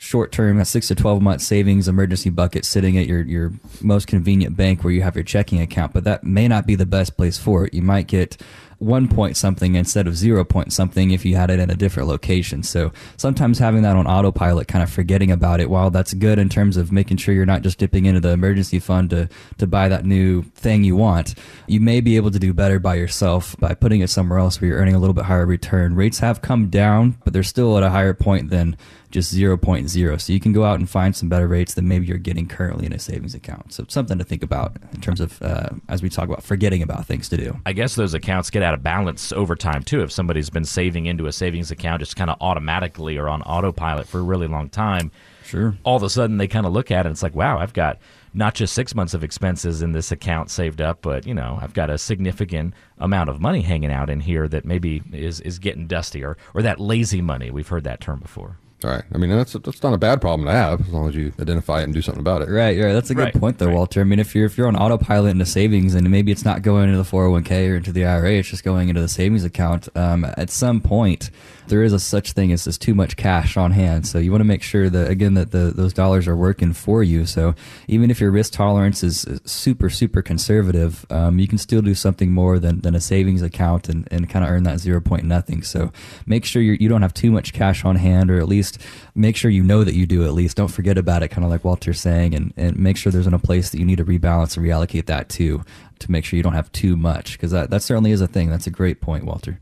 [0.00, 4.56] short term, six to 12 month savings emergency bucket sitting at your, your most convenient
[4.56, 7.36] bank where you have your checking account, but that may not be the best place
[7.36, 7.74] for it.
[7.74, 8.40] You might get
[8.80, 12.08] one point something instead of zero point something if you had it in a different
[12.08, 12.62] location.
[12.62, 16.48] So sometimes having that on autopilot, kind of forgetting about it, while that's good in
[16.48, 19.88] terms of making sure you're not just dipping into the emergency fund to, to buy
[19.90, 21.34] that new thing you want,
[21.66, 24.70] you may be able to do better by yourself by putting it somewhere else where
[24.70, 25.94] you're earning a little bit higher return.
[25.94, 28.78] Rates have come down, but they're still at a higher point than
[29.10, 30.20] just 0.0.
[30.20, 32.86] So you can go out and find some better rates than maybe you're getting currently
[32.86, 33.72] in a savings account.
[33.72, 37.06] So something to think about in terms of uh, as we talk about forgetting about
[37.06, 37.58] things to do.
[37.66, 40.02] I guess those accounts get out of balance over time too.
[40.02, 44.06] If somebody's been saving into a savings account just kind of automatically or on autopilot
[44.06, 45.10] for a really long time,
[45.44, 45.74] sure.
[45.82, 47.72] All of a sudden they kind of look at it and it's like, wow, I've
[47.72, 47.98] got
[48.32, 51.74] not just six months of expenses in this account saved up, but you know, I've
[51.74, 55.88] got a significant amount of money hanging out in here that maybe is is getting
[55.88, 57.50] dusty or or that lazy money.
[57.50, 58.56] We've heard that term before.
[58.84, 59.04] All right.
[59.14, 61.80] I mean, that's that's not a bad problem to have as long as you identify
[61.80, 62.48] it and do something about it.
[62.48, 62.78] Right.
[62.80, 62.92] Right.
[62.92, 63.74] That's a good Right, point, though, right.
[63.74, 64.00] Walter.
[64.00, 66.84] I mean, if you're if you're on autopilot into savings and maybe it's not going
[66.88, 69.88] into the 401k or into the IRA, it's just going into the savings account.
[69.94, 71.30] Um, at some point,
[71.70, 74.06] there is a such thing as just too much cash on hand.
[74.06, 77.02] So you want to make sure that again that the those dollars are working for
[77.02, 77.24] you.
[77.24, 77.54] So
[77.88, 82.32] even if your risk tolerance is super super conservative, um, you can still do something
[82.32, 85.62] more than, than a savings account and, and kind of earn that zero point nothing.
[85.62, 85.92] So
[86.26, 88.78] make sure you're, you don't have too much cash on hand, or at least
[89.14, 90.56] make sure you know that you do at least.
[90.56, 93.34] Don't forget about it, kind of like Walter's saying, and, and make sure there's in
[93.34, 95.64] a place that you need to rebalance and reallocate that to
[96.00, 98.48] to make sure you don't have too much because that, that certainly is a thing.
[98.50, 99.60] That's a great point, Walter.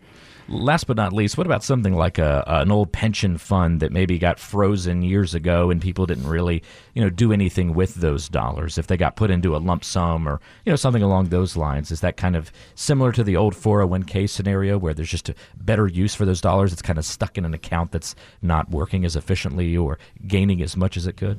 [0.51, 4.19] Last but not least, what about something like a, an old pension fund that maybe
[4.19, 6.63] got frozen years ago and people didn't really,
[6.95, 8.79] you know, do anything with those dollars?
[8.79, 11.91] If they got put into a lump sum or you know something along those lines,
[11.91, 15.87] is that kind of similar to the old 401k scenario where there's just a better
[15.87, 16.73] use for those dollars?
[16.73, 20.79] It's kind of stuck in an account that's not working as efficiently or gaining as
[20.79, 21.39] much as it could.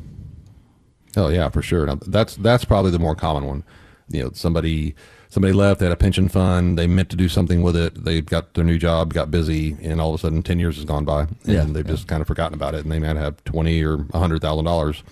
[1.18, 1.86] Oh yeah, for sure.
[1.86, 3.64] Now, that's that's probably the more common one.
[4.10, 4.96] You know, somebody
[5.30, 8.20] somebody left, they had a pension fund, they meant to do something with it, they
[8.22, 11.06] got their new job, got busy, and all of a sudden ten years has gone
[11.06, 11.92] by, and Yeah, they've yeah.
[11.94, 15.04] just kind of forgotten about it, and they might have twenty or hundred thousand dollars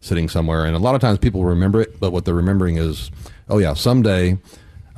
[0.00, 3.10] sitting somewhere, and a lot of times people remember it, but what they're remembering is,
[3.48, 4.38] oh yeah, someday.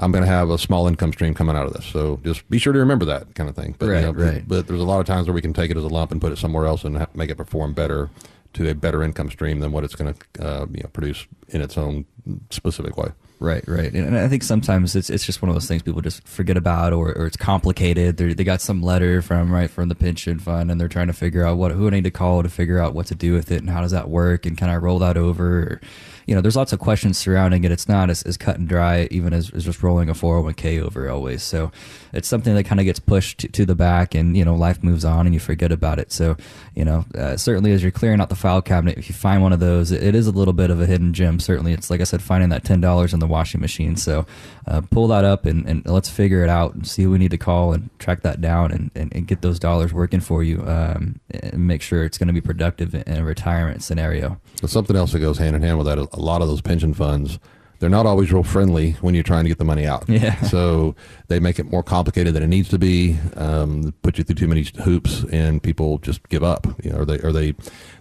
[0.00, 2.58] I'm going to have a small income stream coming out of this, so just be
[2.58, 3.74] sure to remember that kind of thing.
[3.80, 4.44] But, you Right, know, right.
[4.46, 6.20] But there's a lot of times where we can take it as a lump and
[6.20, 8.08] put it somewhere else and make it perform better
[8.52, 11.60] to a better income stream than what it's going to uh, you know, produce in
[11.60, 12.04] its own
[12.50, 13.08] specific way.
[13.40, 16.26] Right, right, and I think sometimes it's it's just one of those things people just
[16.26, 18.16] forget about, or, or it's complicated.
[18.16, 21.12] They they got some letter from right from the pension fund, and they're trying to
[21.12, 23.52] figure out what who I need to call to figure out what to do with
[23.52, 25.58] it and how does that work, and can I roll that over?
[25.60, 25.80] Or,
[26.26, 27.72] you know, there's lots of questions surrounding it.
[27.72, 31.08] It's not as, as cut and dry, even as, as just rolling a 401k over
[31.08, 31.42] always.
[31.42, 31.72] So
[32.12, 34.82] it's something that kind of gets pushed to, to the back, and you know, life
[34.82, 36.10] moves on, and you forget about it.
[36.10, 36.36] So
[36.74, 39.52] you know, uh, certainly as you're clearing out the file cabinet, if you find one
[39.52, 41.38] of those, it, is a little bit of a hidden gem.
[41.38, 43.96] Certainly, it's like I said, finding that ten dollars in the washing machine.
[43.96, 44.26] So
[44.66, 47.30] uh, pull that up and, and let's figure it out and see who we need
[47.30, 50.62] to call and track that down and, and, and get those dollars working for you
[50.66, 54.40] um, and make sure it's going to be productive in a retirement scenario.
[54.60, 56.94] But something else that goes hand in hand with that, a lot of those pension
[56.94, 57.38] funds,
[57.78, 60.08] they're not always real friendly when you're trying to get the money out.
[60.08, 60.36] Yeah.
[60.48, 60.94] So
[61.28, 63.18] they make it more complicated than it needs to be.
[63.36, 66.66] Um, put you through too many hoops, and people just give up.
[66.82, 67.54] You know, or they or they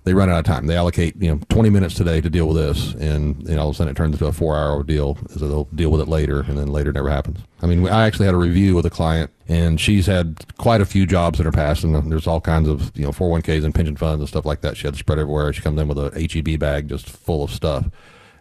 [0.06, 0.68] they run out of time.
[0.68, 3.70] They allocate you know 20 minutes today to deal with this, and you know, all
[3.70, 5.18] of a sudden it turns into a four-hour deal.
[5.30, 7.40] So they'll deal with it later, and then later never happens.
[7.62, 10.86] I mean, I actually had a review with a client, and she's had quite a
[10.86, 13.98] few jobs in her past, and there's all kinds of you know 401ks and pension
[13.98, 14.78] funds and stuff like that.
[14.78, 15.52] She had to spread everywhere.
[15.52, 17.90] She comes in with a HEB bag just full of stuff.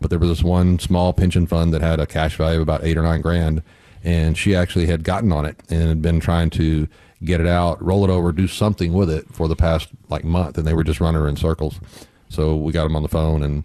[0.00, 2.84] But there was this one small pension fund that had a cash value of about
[2.84, 3.62] eight or nine grand,
[4.04, 6.88] and she actually had gotten on it and had been trying to
[7.24, 10.58] get it out, roll it over, do something with it for the past like month,
[10.58, 11.80] and they were just running her in circles.
[12.28, 13.64] So we got them on the phone, and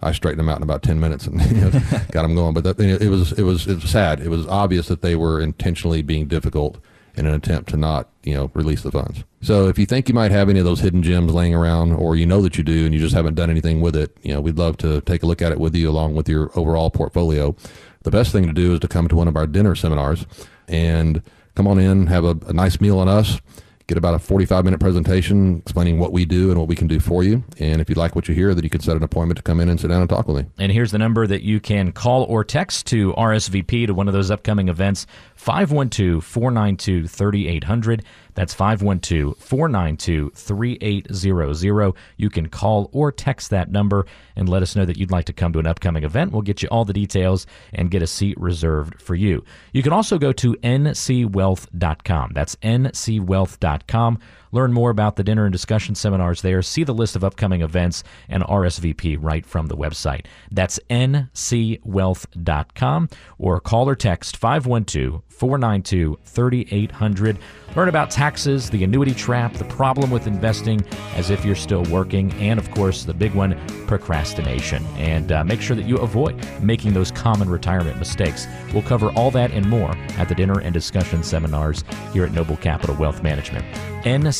[0.00, 1.70] I straightened them out in about ten minutes and you know,
[2.12, 2.54] got them going.
[2.54, 4.20] But that, it was it was it was sad.
[4.20, 6.78] It was obvious that they were intentionally being difficult
[7.16, 9.24] in an attempt to not you know release the funds.
[9.42, 12.16] So if you think you might have any of those hidden gems laying around, or
[12.16, 14.40] you know that you do and you just haven't done anything with it, you know
[14.40, 17.54] we'd love to take a look at it with you along with your overall portfolio.
[18.02, 20.26] The best thing to do is to come to one of our dinner seminars
[20.68, 21.22] and
[21.54, 23.40] come on in, have a, a nice meal on us.
[23.86, 26.98] Get about a 45 minute presentation explaining what we do and what we can do
[26.98, 27.44] for you.
[27.58, 29.60] And if you like what you hear, then you can set an appointment to come
[29.60, 30.50] in and sit down and talk with me.
[30.58, 34.14] And here's the number that you can call or text to RSVP to one of
[34.14, 35.06] those upcoming events
[35.44, 38.02] 512 492 3800.
[38.32, 41.94] That's 512 492 3800.
[42.16, 45.34] You can call or text that number and let us know that you'd like to
[45.34, 46.32] come to an upcoming event.
[46.32, 49.44] We'll get you all the details and get a seat reserved for you.
[49.74, 52.30] You can also go to ncwealth.com.
[52.32, 54.18] That's ncwealth.com.
[54.54, 56.62] Learn more about the dinner and discussion seminars there.
[56.62, 60.26] See the list of upcoming events and RSVP right from the website.
[60.52, 67.38] That's ncwealth.com or call or text 512 492 3800.
[67.74, 70.86] Learn about taxes, the annuity trap, the problem with investing
[71.16, 74.84] as if you're still working, and of course, the big one, procrastination.
[74.96, 78.46] And uh, make sure that you avoid making those common retirement mistakes.
[78.72, 81.82] We'll cover all that and more at the dinner and discussion seminars
[82.12, 83.64] here at Noble Capital Wealth Management.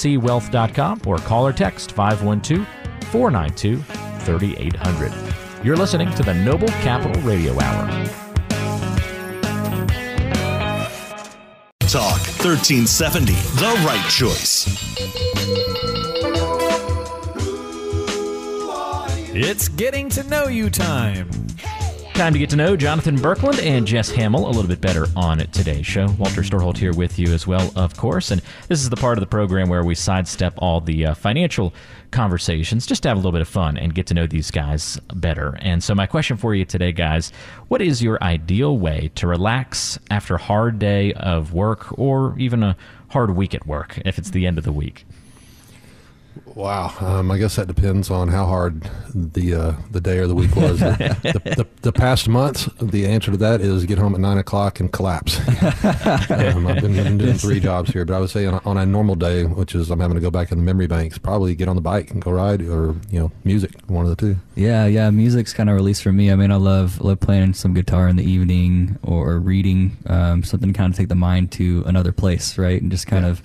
[0.04, 2.66] ncwealth.com or call or text 512
[3.06, 3.78] 492
[4.24, 5.64] 3800.
[5.64, 7.88] You're listening to the Noble Capital Radio Hour.
[11.80, 14.66] Talk 1370, the right choice.
[19.36, 21.43] It's getting to know you time.
[22.14, 25.38] Time to get to know Jonathan Berkland and Jess Hamill a little bit better on
[25.48, 26.06] today's show.
[26.16, 28.30] Walter Storholt here with you as well, of course.
[28.30, 31.74] And this is the part of the program where we sidestep all the uh, financial
[32.12, 34.96] conversations just to have a little bit of fun and get to know these guys
[35.12, 35.58] better.
[35.60, 37.32] And so, my question for you today, guys
[37.66, 42.62] what is your ideal way to relax after a hard day of work or even
[42.62, 42.76] a
[43.08, 45.04] hard week at work if it's the end of the week?
[46.54, 50.34] Wow, um, I guess that depends on how hard the uh, the day or the
[50.34, 50.78] week was.
[50.80, 54.78] the, the, the, past months, the answer to that is get home at nine o'clock
[54.78, 55.38] and collapse.
[56.30, 58.76] um, I've been, been, doing three jobs here, but I would say on a, on
[58.76, 61.54] a, normal day, which is I'm having to go back in the memory banks, probably
[61.54, 64.36] get on the bike and go ride, or you know, music, one of the two.
[64.54, 66.30] Yeah, yeah, music's kind of release for me.
[66.30, 70.72] I mean, I love love playing some guitar in the evening or reading um, something
[70.72, 73.30] to kind of take the mind to another place, right, and just kind yeah.
[73.30, 73.42] of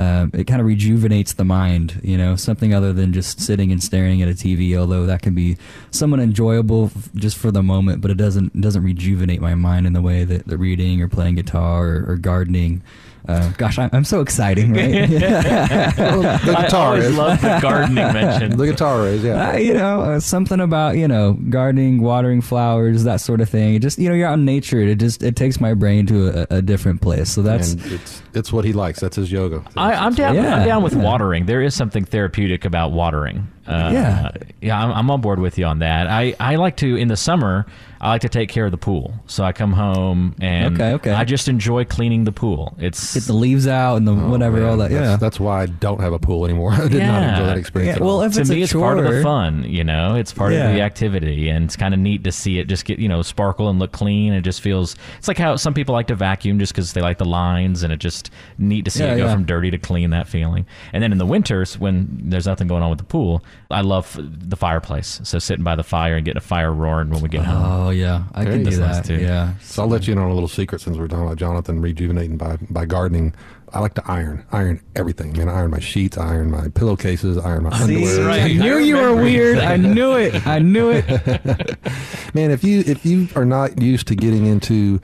[0.00, 3.82] um, it kind of rejuvenates the mind, you know, something other than just sitting and
[3.82, 4.74] staring at a TV.
[4.74, 5.58] Although that can be
[5.90, 10.00] somewhat enjoyable just for the moment, but it doesn't doesn't rejuvenate my mind in the
[10.00, 12.80] way that the reading or playing guitar or, or gardening
[13.28, 15.08] uh, gosh, I'm, I'm, so exciting, right?
[15.98, 17.16] well, the guitar I is.
[17.16, 18.56] love the gardening mention.
[18.56, 19.50] the guitar is, yeah.
[19.50, 23.74] Uh, you know, uh, something about you know gardening, watering flowers, that sort of thing.
[23.74, 24.80] It just you know, you're out in nature.
[24.80, 27.30] It just it takes my brain to a, a different place.
[27.30, 29.00] So that's and it's it's what he likes.
[29.00, 29.64] That's his yoga.
[29.76, 30.34] I, am down.
[30.34, 31.02] Yeah, I'm down with yeah.
[31.02, 31.46] watering.
[31.46, 33.48] There is something therapeutic about watering.
[33.70, 36.08] Uh, yeah, yeah, I'm, I'm on board with you on that.
[36.08, 37.66] I I like to in the summer.
[38.02, 39.12] I like to take care of the pool.
[39.26, 41.12] So I come home and okay, okay.
[41.12, 42.74] I just enjoy cleaning the pool.
[42.78, 44.68] It's get the leaves out and the oh, whatever, man.
[44.70, 44.90] all that.
[44.90, 46.72] That's, yeah, that's why I don't have a pool anymore.
[46.74, 47.10] I did yeah.
[47.10, 47.98] not enjoy that experience.
[47.98, 48.04] Yeah.
[48.04, 49.64] well, if to it's me, it's chore, part of the fun.
[49.64, 50.68] You know, it's part yeah.
[50.68, 53.20] of the activity, and it's kind of neat to see it just get you know
[53.20, 54.32] sparkle and look clean.
[54.32, 57.18] It just feels it's like how some people like to vacuum just because they like
[57.18, 60.08] the lines, and it just neat to see it go from dirty to clean.
[60.10, 60.64] That feeling.
[60.94, 64.18] And then in the winters when there's nothing going on with the pool, I love
[64.18, 65.20] the fireplace.
[65.24, 67.86] So sitting by the fire and getting a fire roaring when we get home.
[67.86, 69.04] Oh yeah, I can do that.
[69.04, 69.16] Too.
[69.16, 69.54] Yeah.
[69.58, 72.36] So I'll let you in on a little secret since we're talking about Jonathan rejuvenating
[72.36, 73.34] by by gardening.
[73.72, 75.32] I like to iron, iron everything.
[75.32, 78.26] Man, I iron my sheets, I iron my pillowcases, I iron my See, underwear.
[78.26, 78.40] Right.
[78.40, 79.58] I knew I you were weird.
[79.58, 80.44] I knew it.
[80.46, 81.06] I knew it.
[82.34, 85.00] Man, if you if you are not used to getting into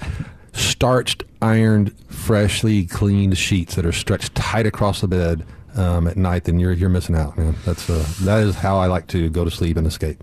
[0.52, 5.44] starched, ironed, freshly cleaned sheets that are stretched tight across the bed
[5.76, 7.54] um, at night, then you're you're missing out, man.
[7.64, 10.18] That's uh, that is how I like to go to sleep and escape.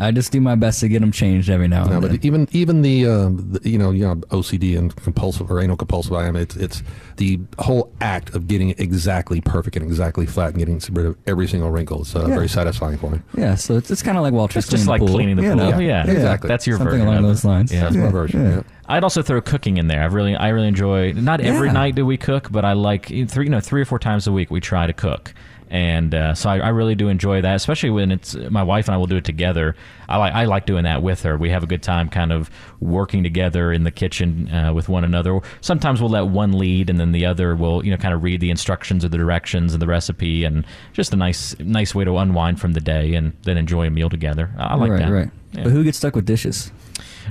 [0.00, 2.10] I just do my best to get them changed every now and No, then.
[2.16, 5.76] but even even the, um, the you know you know OCD and compulsive or anal
[5.76, 6.82] compulsive I am it's it's
[7.16, 11.16] the whole act of getting it exactly perfect and exactly flat and getting rid of
[11.26, 12.34] every single wrinkle is uh, Yeah.
[12.34, 13.20] very satisfying for me.
[13.36, 15.16] yeah, so it's, it's kind of like Walter's It's just like the pool.
[15.16, 15.70] cleaning the you pool.
[15.70, 15.78] know?
[15.78, 16.48] Yeah, exactly.
[16.48, 17.72] That's your Something version along those lines.
[17.72, 17.82] Yeah.
[17.82, 18.42] That's my version.
[18.44, 18.50] yeah.
[18.56, 18.62] yeah.
[18.86, 20.02] I'd also throw cooking in there.
[20.02, 21.12] I really, I really enjoy.
[21.12, 21.74] Not every Yeah.
[21.74, 24.32] night do we cook, but I like three, you know, three or four times a
[24.32, 25.32] week we try to cook,
[25.70, 27.54] and uh, so I, I really do enjoy that.
[27.54, 29.76] Especially when it's my wife and I will do it together.
[30.08, 31.38] I like, I like doing that with her.
[31.38, 32.50] We have a good time, kind of
[32.80, 35.40] working together in the kitchen uh, with one another.
[35.60, 38.40] Sometimes we'll let one lead, and then the other will, you know, kind of read
[38.40, 42.16] the instructions or the directions and the recipe, and just a nice, nice way to
[42.16, 44.50] unwind from the day and then enjoy a meal together.
[44.58, 45.10] I I like right, that.
[45.10, 45.30] right.
[45.52, 45.64] Yeah.
[45.64, 46.70] But who gets stuck with dishes?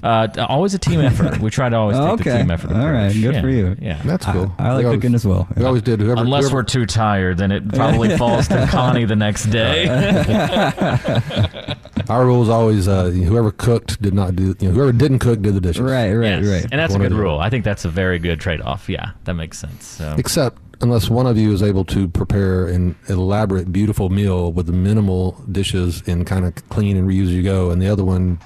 [0.04, 1.40] Uh, always a team effort.
[1.40, 2.72] We try to always take the team effort.
[2.72, 3.08] All right.
[3.08, 3.22] approach.
[3.22, 3.42] Good Yeah.
[3.42, 3.76] for you.
[3.82, 4.02] Yeah.
[4.06, 4.54] That's cool.
[4.58, 5.48] I, I like always- cooking as well.
[5.56, 6.00] We always did.
[6.00, 9.88] Whoever, Unless whoever, we're too tired, then it probably falls to Connie the next day.
[12.10, 14.56] our rule is always uh, whoever cooked did not do.
[14.60, 15.82] You know, whoever didn't cook did the dishes.
[15.82, 16.46] Right, right, Yes.
[16.64, 16.68] right.
[16.72, 17.40] And that's a One or good rule.
[17.40, 18.90] I think that's a very good trade off.
[18.90, 19.86] Yeah, that makes sense.
[19.86, 20.16] So.
[20.18, 25.34] Except unless one of you is able to prepare an elaborate, beautiful meal with minimal
[25.52, 28.40] dishes and kind of clean and reuse as you go, and the other one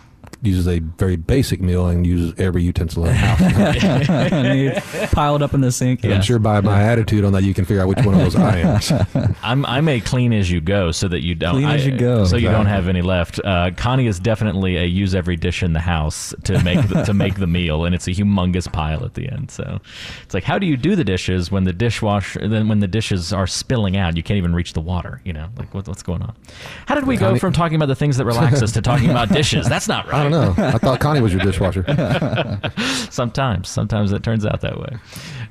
[0.43, 5.11] uses a very basic meal and uses every utensil in the house.
[5.13, 6.05] Piled up in the sink.
[6.05, 8.35] I'm sure by my attitude on that, you can figure out which one of those
[8.35, 9.35] I am.
[9.43, 12.25] I'm I'm a clean as you go, so that you don't Clean as you go.
[12.25, 13.39] so you don't have any left.
[13.43, 17.13] Uh, Connie is definitely a use every dish in the house to make the, to
[17.13, 19.51] make the meal, and it's a humongous pile at the end.
[19.51, 19.79] So
[20.23, 23.31] it's like, how do you do the dishes when the dishwasher then when the dishes
[23.31, 24.17] are spilling out?
[24.17, 25.21] You can't even reach the water.
[25.23, 26.35] You know, like what, what's going on?
[26.85, 29.29] How did we go from talking about the things that relax us to talking about
[29.29, 29.67] dishes?
[29.69, 30.32] That's not right.
[30.33, 30.53] Know.
[30.57, 31.83] I thought Connie was your dishwasher.
[33.11, 34.97] Sometimes, sometimes it turns out that way.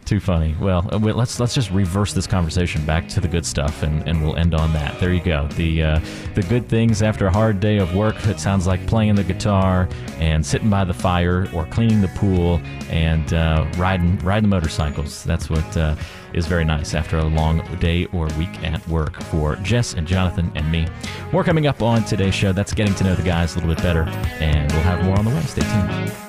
[0.05, 0.57] Too funny.
[0.61, 4.23] Well, uh, let's let's just reverse this conversation back to the good stuff, and, and
[4.23, 4.99] we'll end on that.
[4.99, 5.47] There you go.
[5.49, 6.01] The uh,
[6.35, 8.17] the good things after a hard day of work.
[8.27, 12.61] It sounds like playing the guitar and sitting by the fire, or cleaning the pool
[12.91, 15.23] and uh, riding riding motorcycles.
[15.23, 15.95] That's what uh,
[16.35, 20.51] is very nice after a long day or week at work for Jess and Jonathan
[20.55, 20.87] and me.
[21.33, 22.53] More coming up on today's show.
[22.53, 24.03] That's getting to know the guys a little bit better,
[24.41, 25.41] and we'll have more on the way.
[25.43, 26.22] Stay tuned.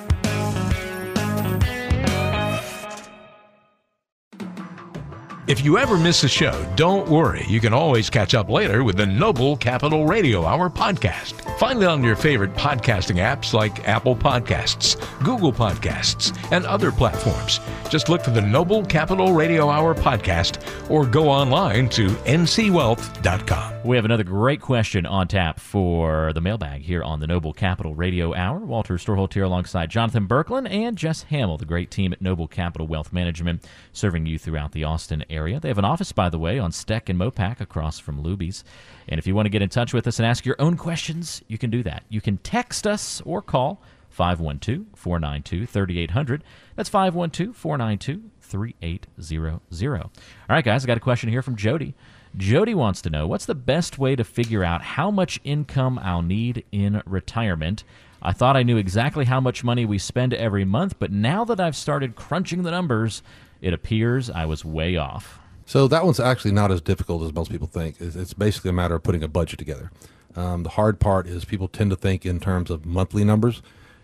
[5.46, 7.44] If you ever miss a show, don't worry.
[7.46, 11.34] You can always catch up later with the Noble Capital Radio Hour podcast.
[11.58, 17.60] Find it on your favorite podcasting apps like Apple Podcasts, Google Podcasts, and other platforms.
[17.90, 23.72] Just look for the Noble Capital Radio Hour podcast or go online to ncwealth.com.
[23.84, 27.94] We have another great question on tap for the mailbag here on the Noble Capital
[27.94, 28.60] Radio Hour.
[28.60, 32.86] Walter Storholt here alongside Jonathan Berkland and Jess Hamill, the great team at Noble Capital
[32.86, 35.33] Wealth Management, serving you throughout the Austin area.
[35.42, 38.64] They have an office, by the way, on Steck and Mopac across from Luby's.
[39.08, 41.42] And if you want to get in touch with us and ask your own questions,
[41.48, 42.04] you can do that.
[42.08, 46.44] You can text us or call 512 492 3800.
[46.76, 50.02] That's 512 492 3800.
[50.02, 50.10] All
[50.48, 51.94] right, guys, I got a question here from Jody.
[52.36, 56.22] Jody wants to know what's the best way to figure out how much income I'll
[56.22, 57.84] need in retirement.
[58.22, 61.60] I thought I knew exactly how much money we spend every month, but now that
[61.60, 63.22] I've started crunching the numbers,
[63.64, 65.40] it appears I was way off.
[65.64, 67.96] So that one's actually not as difficult as most people think.
[67.98, 69.90] It's, basically a matter of putting a budget together.
[70.36, 73.62] Um, the hard part is people tend to think in terms of monthly numbers,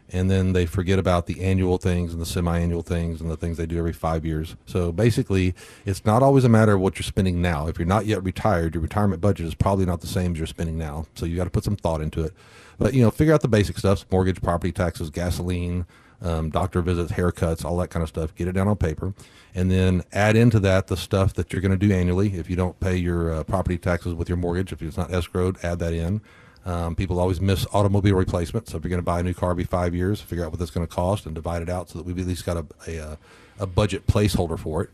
[0.08, 3.58] and then they forget about the annual things and the semi-annual things and the things
[3.58, 4.56] they do every five years.
[4.64, 5.54] So basically,
[5.84, 7.66] it's not always a matter of what you're spending now.
[7.66, 10.46] If you're not yet retired, your retirement budget is probably not the same as you're
[10.46, 11.04] spending now.
[11.16, 12.32] So you got to put some thought into it.
[12.78, 15.84] But you know, figure out the basic stuff: mortgage, property taxes, gasoline,
[16.22, 18.34] um, doctor visits, haircuts, all that kind of stuff.
[18.34, 19.14] Get it down on paper,
[19.54, 22.34] and then add into that the stuff that you're going to do annually.
[22.34, 25.62] If you don't pay your uh, property taxes with your mortgage, if it's not escrowed,
[25.64, 26.20] add that in.
[26.66, 28.68] Um, people always miss automobile replacement.
[28.68, 30.58] So if you're going to buy a new car every five years, figure out what
[30.58, 32.66] that's going to cost and divide it out so that we've at least got a,
[32.86, 33.16] a, uh,
[33.58, 34.90] a budget placeholder for it.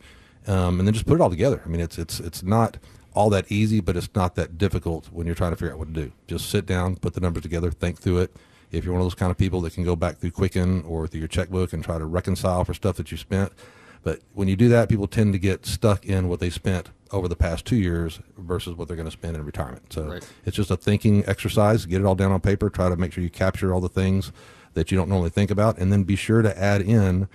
[0.49, 1.61] Um, and then just put it all together.
[1.65, 2.79] I mean, it's, it's, it's not
[3.15, 5.93] all that easy, but it's not that difficult when you're trying to figure out what
[5.93, 6.13] to do.
[6.29, 8.37] Just sit down, put the numbers together, think through it.
[8.77, 11.07] If you're one of those kind of people that can go back through Quicken or
[11.07, 13.53] through your checkbook and try to reconcile for stuff that you spent,
[14.03, 17.27] but when you do that, people tend to get stuck in what they spent over
[17.29, 19.93] the past two years versus what they're going to spend in retirement.
[19.93, 20.29] So Right.
[20.45, 21.87] it's just a thinking exercise.
[21.87, 22.69] Get it all down on paper.
[22.71, 24.31] Try to make sure you capture all the things
[24.75, 27.29] that you don't normally think about, and then be sure to add in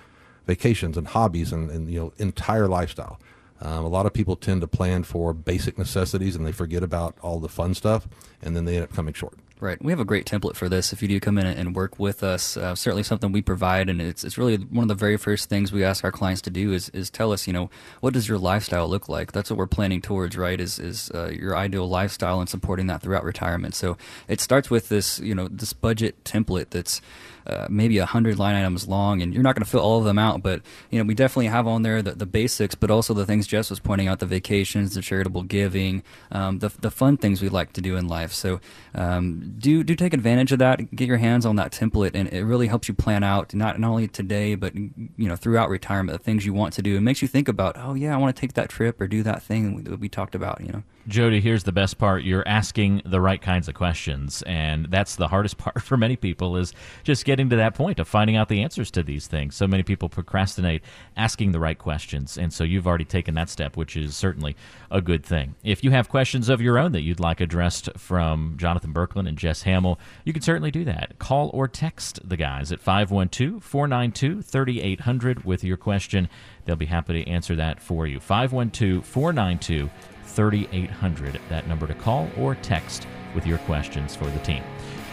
[0.46, 3.18] vacations and hobbies and, and you know entire lifestyle.
[3.60, 7.16] Um, a lot of people tend to plan for basic necessities and they forget about
[7.22, 8.08] all the fun stuff,
[8.42, 9.38] and then they end up coming short.
[9.62, 9.80] Right.
[9.80, 10.92] We have a great template for this.
[10.92, 14.02] If you do come in and work with us, uh, certainly something we provide, and
[14.02, 16.72] it's it's really one of the very first things we ask our clients to do
[16.72, 19.30] is is tell us, you know, what does your lifestyle look like?
[19.30, 20.60] That's what we're planning towards, right?
[20.60, 23.76] Is is uh, your ideal lifestyle and supporting that throughout retirement.
[23.76, 23.96] So
[24.26, 27.00] it starts with this, you know, this budget template that's
[27.46, 30.04] uh, maybe a hundred line items long, and you're not going to fill all of
[30.04, 30.42] them out.
[30.42, 33.46] But you know, we definitely have on there the, the basics, but also the things
[33.46, 37.48] Jess was pointing out: the vacations, the charitable giving, um, the the fun things we
[37.48, 38.32] like to do in life.
[38.32, 38.60] So
[38.94, 40.94] um, do do take advantage of that.
[40.94, 43.90] Get your hands on that template, and it really helps you plan out not not
[43.90, 46.96] only today, but you know throughout retirement the things you want to do.
[46.96, 49.22] It makes you think about, oh yeah, I want to take that trip or do
[49.22, 50.60] that thing we talked about.
[50.60, 50.82] You know.
[51.08, 52.22] Jody, here's the best part.
[52.22, 56.56] You're asking the right kinds of questions, and that's the hardest part for many people
[56.56, 56.72] is
[57.02, 59.56] just getting to that point of finding out the answers to these things.
[59.56, 60.82] So many people procrastinate
[61.16, 64.54] asking the right questions, and so you've already taken that step, which is certainly
[64.90, 65.56] a good thing.
[65.64, 69.36] If you have questions of your own that you'd like addressed from Jonathan Berkland and
[69.36, 71.18] Jess Hamill, you can certainly do that.
[71.18, 76.28] Call or text the guys at 512 492 3800 with your question.
[76.64, 78.20] They'll be happy to answer that for you.
[78.20, 79.90] 512 492
[80.32, 84.62] 3800, that number to call or text with your questions for the team.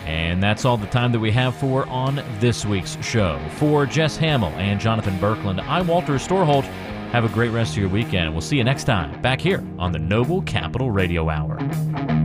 [0.05, 3.39] And that's all the time that we have for on this week's show.
[3.57, 6.63] For Jess Hamill and Jonathan Berkland, I'm Walter Storholt.
[7.11, 9.91] Have a great rest of your weekend, we'll see you next time back here on
[9.91, 12.18] the Noble Capital Radio Hour.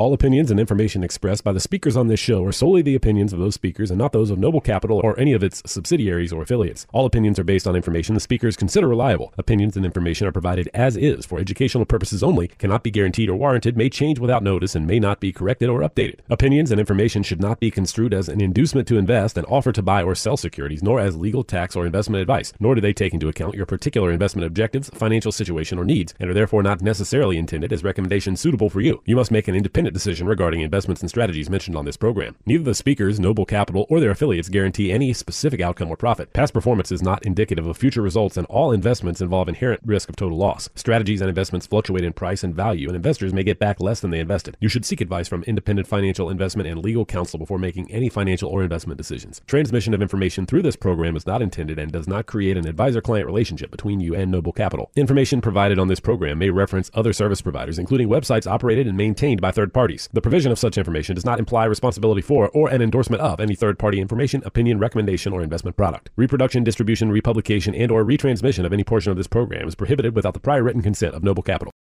[0.00, 3.34] All opinions and information expressed by the speakers on this show are solely the opinions
[3.34, 6.40] of those speakers and not those of Noble Capital or any of its subsidiaries or
[6.40, 6.86] affiliates.
[6.94, 9.34] All opinions are based on information the speakers consider reliable.
[9.36, 13.36] Opinions and information are provided as is for educational purposes only, cannot be guaranteed or
[13.36, 16.20] warranted, may change without notice, and may not be corrected or updated.
[16.30, 19.82] Opinions and information should not be construed as an inducement to invest, an offer to
[19.82, 23.12] buy or sell securities, nor as legal, tax, or investment advice, nor do they take
[23.12, 27.36] into account your particular investment objectives, financial situation, or needs, and are therefore not necessarily
[27.36, 29.02] intended as recommendations suitable for you.
[29.04, 32.36] You must make an independent decision regarding investments and strategies mentioned on this program.
[32.46, 36.32] Neither the speakers, Noble Capital, or their affiliates guarantee any specific outcome or profit.
[36.32, 40.16] Past performance is not indicative of future results, and all investments involve inherent risk of
[40.16, 40.68] total loss.
[40.74, 44.10] Strategies and investments fluctuate in price and value, and investors may get back less than
[44.10, 44.56] they invested.
[44.60, 48.48] You should seek advice from independent financial investment and legal counsel before making any financial
[48.48, 49.40] or investment decisions.
[49.46, 53.00] Transmission of information through this program is not intended and does not create an advisor
[53.00, 54.90] client relationship between you and Noble Capital.
[54.96, 59.40] Information provided on this program may reference other service providers, including websites operated and maintained
[59.40, 60.10] by third parties.
[60.12, 63.54] The provision of such information does not imply responsibility for or an endorsement of any
[63.54, 66.10] third party information, opinion, recommendation, or investment product.
[66.16, 70.34] Reproduction, distribution, republication, and or retransmission of any portion of this program is prohibited without
[70.34, 71.72] the prior written consent of Noble Capital.